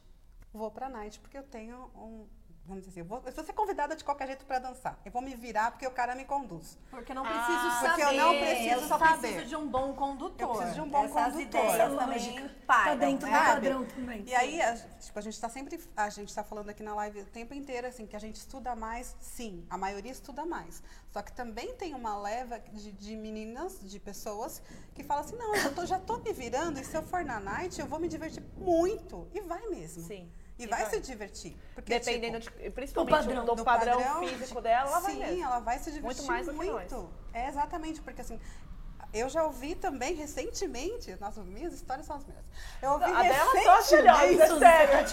[0.54, 2.28] Vou pra night porque eu tenho um.
[2.66, 4.98] Vamos dizer assim, eu vou, ser convidada de qualquer jeito para dançar.
[5.04, 6.78] Eu vou me virar porque o cara me conduz.
[6.90, 8.18] Porque eu não Ah, preciso porque saber.
[8.18, 9.18] eu não preciso eu só saber.
[9.20, 10.40] preciso de um bom condutor.
[10.40, 11.42] Eu preciso de um bom Essas condutor.
[11.62, 13.38] ideias também param, tá dentro né?
[13.40, 14.24] do padrão também.
[14.26, 17.22] E aí, a, tipo, a gente está sempre, a gente está falando aqui na live
[17.24, 20.82] o tempo inteiro, assim, que a gente estuda mais, sim, a maioria estuda mais.
[21.12, 24.62] Só que também tem uma leva de, de meninas, de pessoas,
[24.96, 27.42] que falam assim, não, eu tô- já tô me virando, e se eu for na
[27.42, 29.28] night, eu vou me divertir muito.
[29.34, 30.02] E vai mesmo.
[30.04, 30.32] Sim.
[30.58, 31.58] E vai, se divertir.
[31.74, 35.42] Porque, Dependendo, tipo, de, principalmente padrão, do, do padrão, padrão, físico dela, ela vai Sim,
[35.42, 36.92] ela vai se divertir Muito mais do que nós.
[36.92, 37.10] muito.
[37.34, 38.40] É, exatamente, porque assim,
[39.14, 42.48] eu já ouvi também recentemente, nossa, minhas histórias são as melhores.
[42.82, 45.08] Eu ouvi A dela recentemente, melhores, é sério.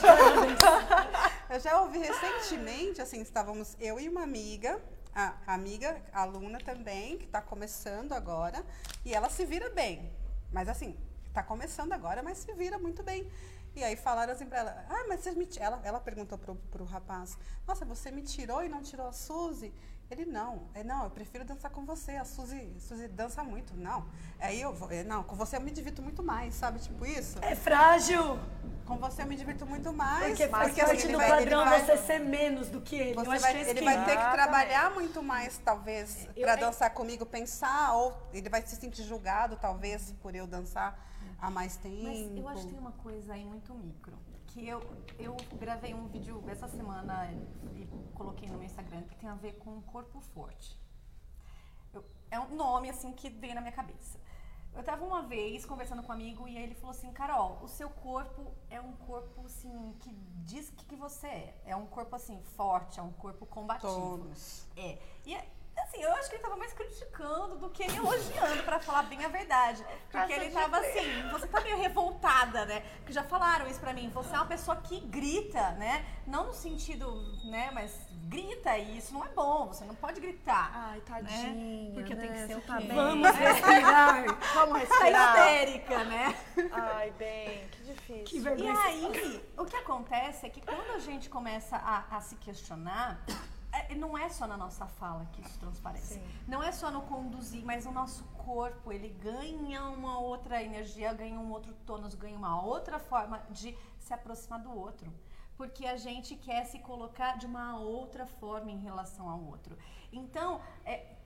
[1.50, 4.80] eu já ouvi recentemente, assim, estávamos eu e uma amiga,
[5.14, 8.64] a a amiga, a aluna também, que está começando agora,
[9.04, 10.10] e ela se vira bem.
[10.52, 13.30] Mas assim, está começando agora, mas se vira muito bem.
[13.74, 16.54] E aí falaram assim pra ela, ah, mas você me ti-" ela, ela perguntou pro,
[16.70, 19.72] pro rapaz, nossa, você me tirou e não tirou a Suzy?
[20.10, 24.04] Ele, não, é, não, eu prefiro dançar com você, a Suzy, Suzy dança muito, não.
[24.40, 27.38] Aí eu vou, "É, não, com você eu me divirto muito mais, sabe, tipo isso?
[27.42, 28.36] É frágil.
[28.84, 30.30] Com você eu me divirto muito mais.
[30.30, 33.14] Porque faz assim, parte ele do vai- padrão vai- você ser menos do que ele.
[33.14, 37.24] você vai- é ele vai ter que trabalhar muito mais, talvez, Eu- para dançar comigo,
[37.24, 40.98] pensar, ou ele vai se sentir julgado, talvez, por eu dançar
[41.40, 42.02] há mais tempo.
[42.04, 44.16] Mas eu acho que tem uma coisa aí muito micro.
[44.48, 44.80] Que eu,
[45.18, 47.30] eu gravei um vídeo essa semana
[47.74, 50.76] e coloquei no meu Instagram que tem a ver com corpo forte.
[51.92, 54.18] Eu- é um nome assim que veio na minha cabeça.
[54.72, 57.90] Eu tava uma vez conversando com um amigo e ele falou assim, Carol, o seu
[57.90, 60.12] corpo é um corpo assim que
[60.44, 61.62] diz que, que você é.
[61.66, 63.92] É um corpo assim forte, é um corpo combativo.
[63.92, 64.66] Todos.
[64.76, 64.98] É.
[65.26, 65.48] E é-
[65.78, 69.28] Assim, eu acho que ele tava mais criticando do que elogiando, pra falar bem a
[69.28, 69.84] verdade.
[70.10, 72.80] Porque ele tava assim, você tá meio revoltada, né?
[72.98, 76.04] Porque já falaram isso pra mim, você é uma pessoa que grita, né?
[76.26, 77.10] Não no sentido,
[77.44, 77.92] né, mas
[78.28, 80.70] grita e isso não é bom, você não pode gritar.
[80.72, 81.52] Ai, tadinha.
[81.54, 81.90] Né?
[81.94, 82.20] Porque né?
[82.20, 83.30] tem que ser Você o tá bem, Vamos né?
[83.32, 84.24] respirar.
[84.54, 85.36] Vamos Tá respirar.
[85.38, 86.36] histérica, né?
[86.72, 88.24] Ai, bem, que difícil.
[88.24, 88.80] Que E vergonha.
[88.82, 93.20] aí, o que acontece é que quando a gente começa a, a se questionar,
[93.94, 96.14] não é só na nossa fala que isso transparece.
[96.14, 96.28] Sim.
[96.46, 101.38] Não é só no conduzir, mas o nosso corpo, ele ganha uma outra energia, ganha
[101.38, 105.12] um outro tônus, ganha uma outra forma de se aproximar do outro.
[105.56, 109.76] Porque a gente quer se colocar de uma outra forma em relação ao outro.
[110.12, 111.16] Então, é,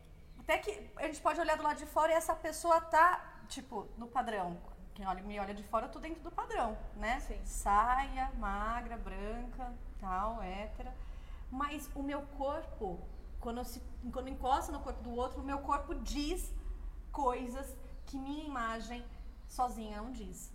[0.40, 3.88] até que a gente pode olhar do lado de fora e essa pessoa tá, tipo,
[3.96, 4.58] no padrão.
[4.94, 7.18] Quem olha, me olha de fora, eu tô dentro do padrão, né?
[7.20, 7.40] Sim.
[7.44, 10.94] Saia, magra, branca, tal, hétera.
[11.60, 12.86] Mas o meu corpo,
[13.40, 13.80] quando, se,
[14.12, 16.52] quando encosta no corpo do outro, o meu corpo diz
[17.12, 17.76] coisas
[18.06, 19.04] que minha imagem
[19.46, 20.52] sozinha não diz.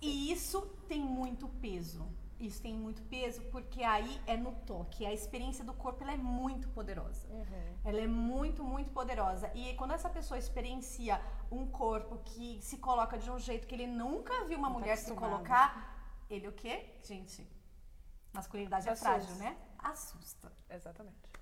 [0.00, 2.04] E isso tem muito peso.
[2.40, 5.06] Isso tem muito peso porque aí é no toque.
[5.06, 7.26] A experiência do corpo ela é muito poderosa.
[7.28, 7.74] Uhum.
[7.84, 9.50] Ela é muito, muito poderosa.
[9.54, 11.20] E quando essa pessoa experiencia
[11.50, 14.80] um corpo que se coloca de um jeito que ele nunca viu uma Não tá
[14.80, 15.32] mulher se acostumado.
[15.32, 15.70] colocar,
[16.30, 16.74] ele o quê?
[17.02, 17.44] Gente,
[18.32, 19.56] masculinidade é frágil, né?
[19.78, 20.52] Assusta.
[20.68, 21.32] Exatamente.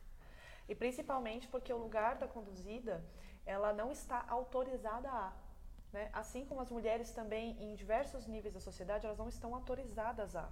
[0.69, 3.05] E principalmente porque o lugar da conduzida,
[3.45, 5.33] ela não está autorizada a.
[5.93, 6.11] Né?
[6.13, 10.49] Assim como as mulheres também, em diversos níveis da sociedade, elas não estão autorizadas a.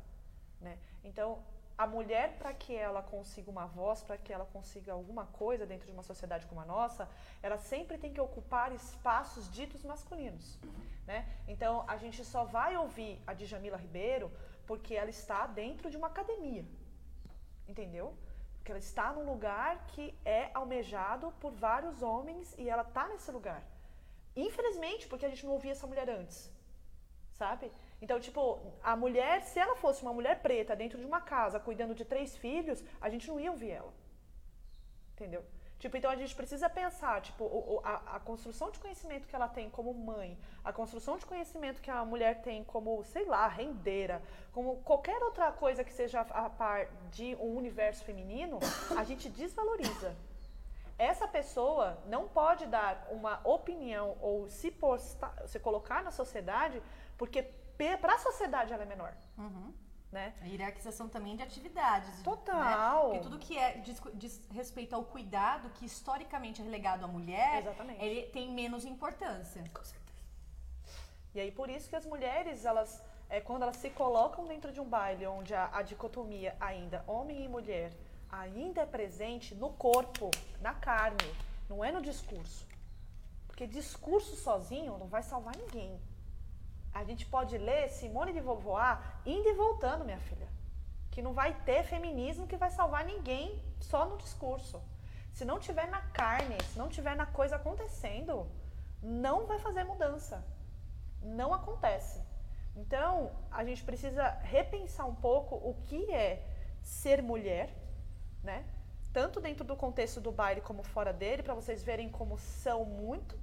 [0.61, 0.78] Né?
[1.03, 1.45] Então,
[1.76, 5.87] a mulher, para que ela consiga uma voz, para que ela consiga alguma coisa dentro
[5.87, 7.09] de uma sociedade como a nossa,
[7.43, 10.57] ela sempre tem que ocupar espaços ditos masculinos.
[11.05, 11.28] Né?
[11.49, 14.30] Então, a gente só vai ouvir a Djamila Ribeiro
[14.66, 16.64] porque ela está dentro de uma academia.
[17.68, 18.16] Entendeu?
[18.56, 23.30] Porque ela está num lugar que é almejado por vários homens e ela está nesse
[23.30, 23.62] lugar.
[24.34, 26.50] Infelizmente, porque a gente não ouvia essa mulher antes.
[27.32, 27.70] Sabe?
[28.00, 28.40] Então, tipo,
[28.82, 32.36] a mulher, se ela fosse uma mulher preta dentro de uma casa cuidando de três
[32.36, 33.92] filhos, a gente não ia ouvir ela.
[35.12, 35.44] Entendeu?
[35.85, 39.47] Tipo, então a gente precisa pensar, tipo, o- a, a construção de conhecimento que ela
[39.47, 44.22] tem como mãe, a construção de conhecimento que a mulher tem como, sei lá, rendeira,
[44.51, 48.59] como qualquer outra coisa que seja a par de um universo feminino,
[48.97, 50.16] a gente desvaloriza.
[50.99, 56.82] Essa pessoa não pode dar uma opinião ou se, postar, se colocar na sociedade,
[57.18, 57.43] porque
[58.01, 59.74] para a sociedade ela é menor, Uhum.
[60.14, 60.32] Né?
[60.40, 62.22] A hierarquização também de atividades.
[62.22, 63.08] Total.
[63.08, 63.10] Né?
[63.10, 67.58] Porque tudo que é diz, diz respeito ao cuidado, que historicamente é relegado à mulher,
[67.58, 68.02] Exatamente.
[68.02, 69.62] ele tem menos importância.
[71.34, 74.80] E aí por isso que as mulheres, elas, é, quando elas se colocam dentro de
[74.80, 77.92] um baile onde a, a dicotomia ainda homem e mulher
[78.30, 81.28] ainda é presente no corpo, na carne,
[81.68, 82.66] não é no discurso.
[83.48, 86.00] Porque discurso sozinho não vai salvar ninguém.
[86.95, 90.49] A gente pode ler Simone de Beauvoir indo e voltando, minha filha.
[91.11, 94.80] Que não vai ter feminismo que vai salvar ninguém só no discurso.
[95.32, 98.49] Se não tiver na carne, se não tiver na coisa acontecendo,
[99.03, 100.45] não vai fazer mudança.
[101.20, 102.22] Não acontece.
[102.76, 106.47] Então, a gente precisa repensar um pouco o que é
[106.80, 107.74] ser mulher,
[108.42, 108.64] né?
[109.12, 113.38] Tanto dentro do contexto do baile como fora dele, para vocês verem como são muito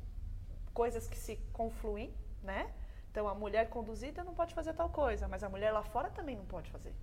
[0.74, 2.74] coisas que se confluem, né?
[3.12, 6.36] Então, a mulher conduzida não pode fazer tal coisa, mas a mulher lá fora também
[6.36, 6.96] não pode fazer,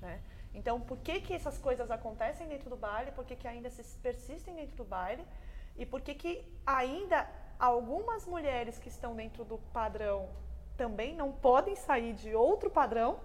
[0.00, 0.20] né?
[0.54, 3.12] Então, por que que essas coisas acontecem dentro do baile?
[3.12, 5.24] Por que que ainda se persistem dentro do baile?
[5.76, 10.28] E por que que ainda algumas mulheres que estão dentro do padrão
[10.76, 13.20] também não podem sair de outro padrão,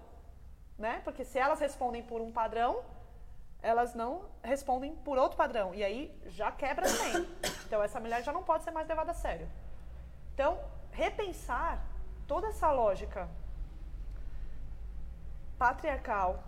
[0.76, 1.00] né?
[1.04, 2.84] Porque se elas respondem por um padrão,
[3.62, 5.74] elas não respondem por outro padrão.
[5.74, 7.28] E aí já quebra também.
[7.66, 9.48] Então essa mulher já não pode ser mais levada a sério.
[10.34, 11.82] Então, repensar
[12.26, 13.28] toda essa lógica
[15.58, 16.42] patriarcal,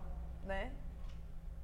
[0.45, 0.72] né?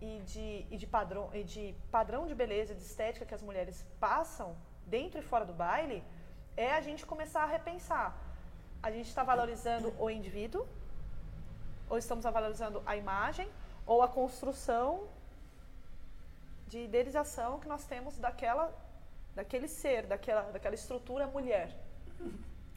[0.00, 3.86] E de, e de padrão e de padrão de beleza, de estética que as mulheres
[4.00, 4.56] passam
[4.86, 6.02] dentro e fora do baile,
[6.56, 8.16] é a gente começar a repensar.
[8.82, 10.66] A gente está valorizando o indivíduo,
[11.88, 13.48] ou estamos valorizando a imagem,
[13.86, 15.06] ou a construção
[16.66, 18.72] de idealização que nós temos daquela,
[19.34, 21.68] daquele ser, daquela, daquela estrutura mulher.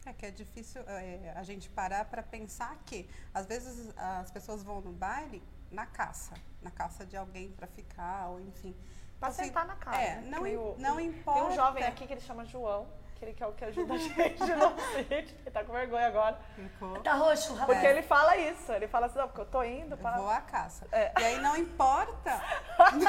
[0.06, 4.62] É que é difícil é, a gente parar para pensar que às vezes as pessoas
[4.64, 5.42] vão no baile
[5.72, 8.76] na caça, na caça de alguém para ficar ou enfim.
[9.20, 9.98] Pra assim, sentar na cara.
[10.02, 10.28] É, né?
[10.30, 11.44] não, Tem o- não Tem importa.
[11.46, 12.88] um jovem aqui que ele chama João.
[13.16, 15.38] Que ele quer o que ajuda a gente no sítio.
[15.46, 16.38] Ele tá com vergonha agora.
[16.56, 17.00] Ficou.
[17.02, 17.68] Tá roxo, rapaz.
[17.80, 18.72] Porque ele fala isso.
[18.72, 20.18] Ele fala assim, não, porque eu tô indo Eu para...
[20.18, 20.86] vou à caça.
[20.92, 21.12] É.
[21.20, 22.42] E aí não importa.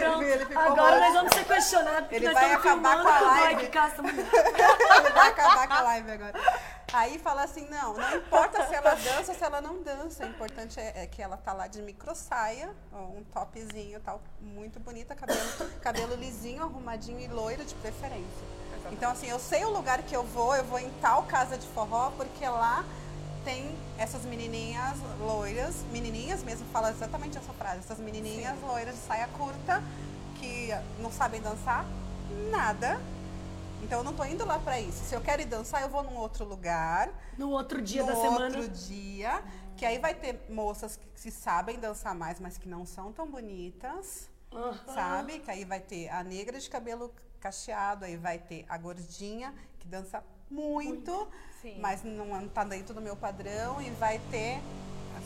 [0.00, 1.00] Não, ele ficou Agora roxo.
[1.00, 2.00] nós vamos ser questionados.
[2.00, 3.56] porque Ele vai acabar com a live.
[3.56, 4.26] Mike caça mulher.
[4.26, 6.32] Ele vai acabar com a live agora.
[6.92, 10.24] Aí fala assim, não, não importa se ela dança ou se ela não dança.
[10.24, 14.78] O importante é, é que ela tá lá de micro saia, um topzinho tal, muito
[14.80, 15.40] bonita, cabelo,
[15.82, 18.46] cabelo lisinho, arrumadinho e loiro de preferência.
[18.92, 21.66] Então assim, eu sei o lugar que eu vou, eu vou em tal casa de
[21.68, 22.84] forró, porque lá
[23.44, 29.28] tem essas menininhas loiras, menininhas mesmo, fala exatamente essa frase, essas menininhas loiras de saia
[29.28, 29.82] curta,
[30.40, 30.68] que
[31.00, 31.86] não sabem dançar
[32.50, 33.00] nada,
[33.82, 35.04] então eu não tô indo lá pra isso.
[35.04, 37.08] Se eu quero ir dançar, eu vou num outro lugar,
[37.38, 38.44] No outro dia no da semana.
[38.58, 39.42] outro dia,
[39.76, 43.30] que aí vai ter moças que se sabem dançar mais, mas que não são tão
[43.30, 44.28] bonitas,
[44.92, 45.38] sabe?
[45.38, 49.86] Que aí vai ter a negra de cabelo cacheado, aí vai ter a gordinha que
[49.86, 51.28] dança muito,
[51.60, 51.78] Sim.
[51.80, 54.60] mas não, não tá dentro do meu padrão e vai ter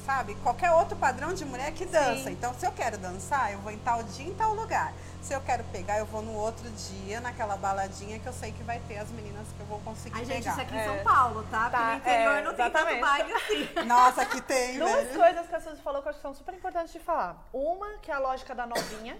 [0.06, 0.34] sabe?
[0.36, 2.24] Qualquer outro padrão de mulher que dança.
[2.24, 2.30] Sim.
[2.32, 4.92] Então, se eu quero dançar, eu vou em tal dia, em tal lugar.
[5.20, 8.62] Se eu quero pegar, eu vou no outro dia, naquela baladinha que eu sei que
[8.62, 10.52] vai ter as meninas que eu vou conseguir Ai, gente, pegar.
[10.52, 10.84] isso aqui em É.
[10.86, 11.64] São Paulo, tá?
[11.64, 13.68] Porque Tá, no interior é, não tem tanto baile assim.
[13.86, 15.18] Nossa, que tem, Duas velho.
[15.20, 17.46] coisas que a Suzy falou que eu acho que são super importantes de falar.
[17.52, 19.18] Uma, que é a lógica da novinha,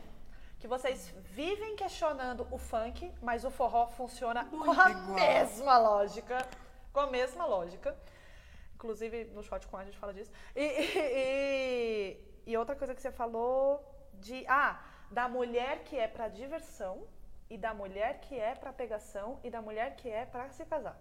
[0.61, 1.09] que vocês
[1.41, 5.15] vivem questionando o funk, mas o forró funciona com a igual.
[5.15, 6.47] mesma lógica.
[6.93, 7.97] Com a mesma lógica.
[8.75, 10.31] Inclusive, no shot com a gente fala disso.
[10.55, 13.85] E, e- e- e outra coisa que você falou
[14.15, 14.45] de.
[14.49, 14.81] Ah,
[15.11, 17.07] da mulher que é pra diversão,
[17.49, 20.97] e da mulher que é pra pegação, e da mulher que é pra se casar.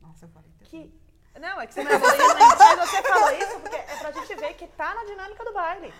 [0.00, 0.50] Nossa, eu falei.
[0.64, 0.92] Que.
[1.40, 4.54] Não, é que você, falou isso, mas você falou isso porque é pra gente ver
[4.54, 5.92] que tá na dinâmica do baile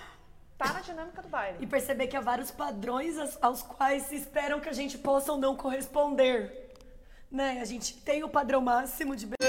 [0.63, 1.59] tá na dinâmica do baile.
[1.61, 5.39] E perceber que há vários padrões aos quais se esperam que a gente possa ou
[5.39, 6.71] não corresponder.
[7.31, 7.59] Né?
[7.61, 9.43] A gente tem o padrão máximo de beleza.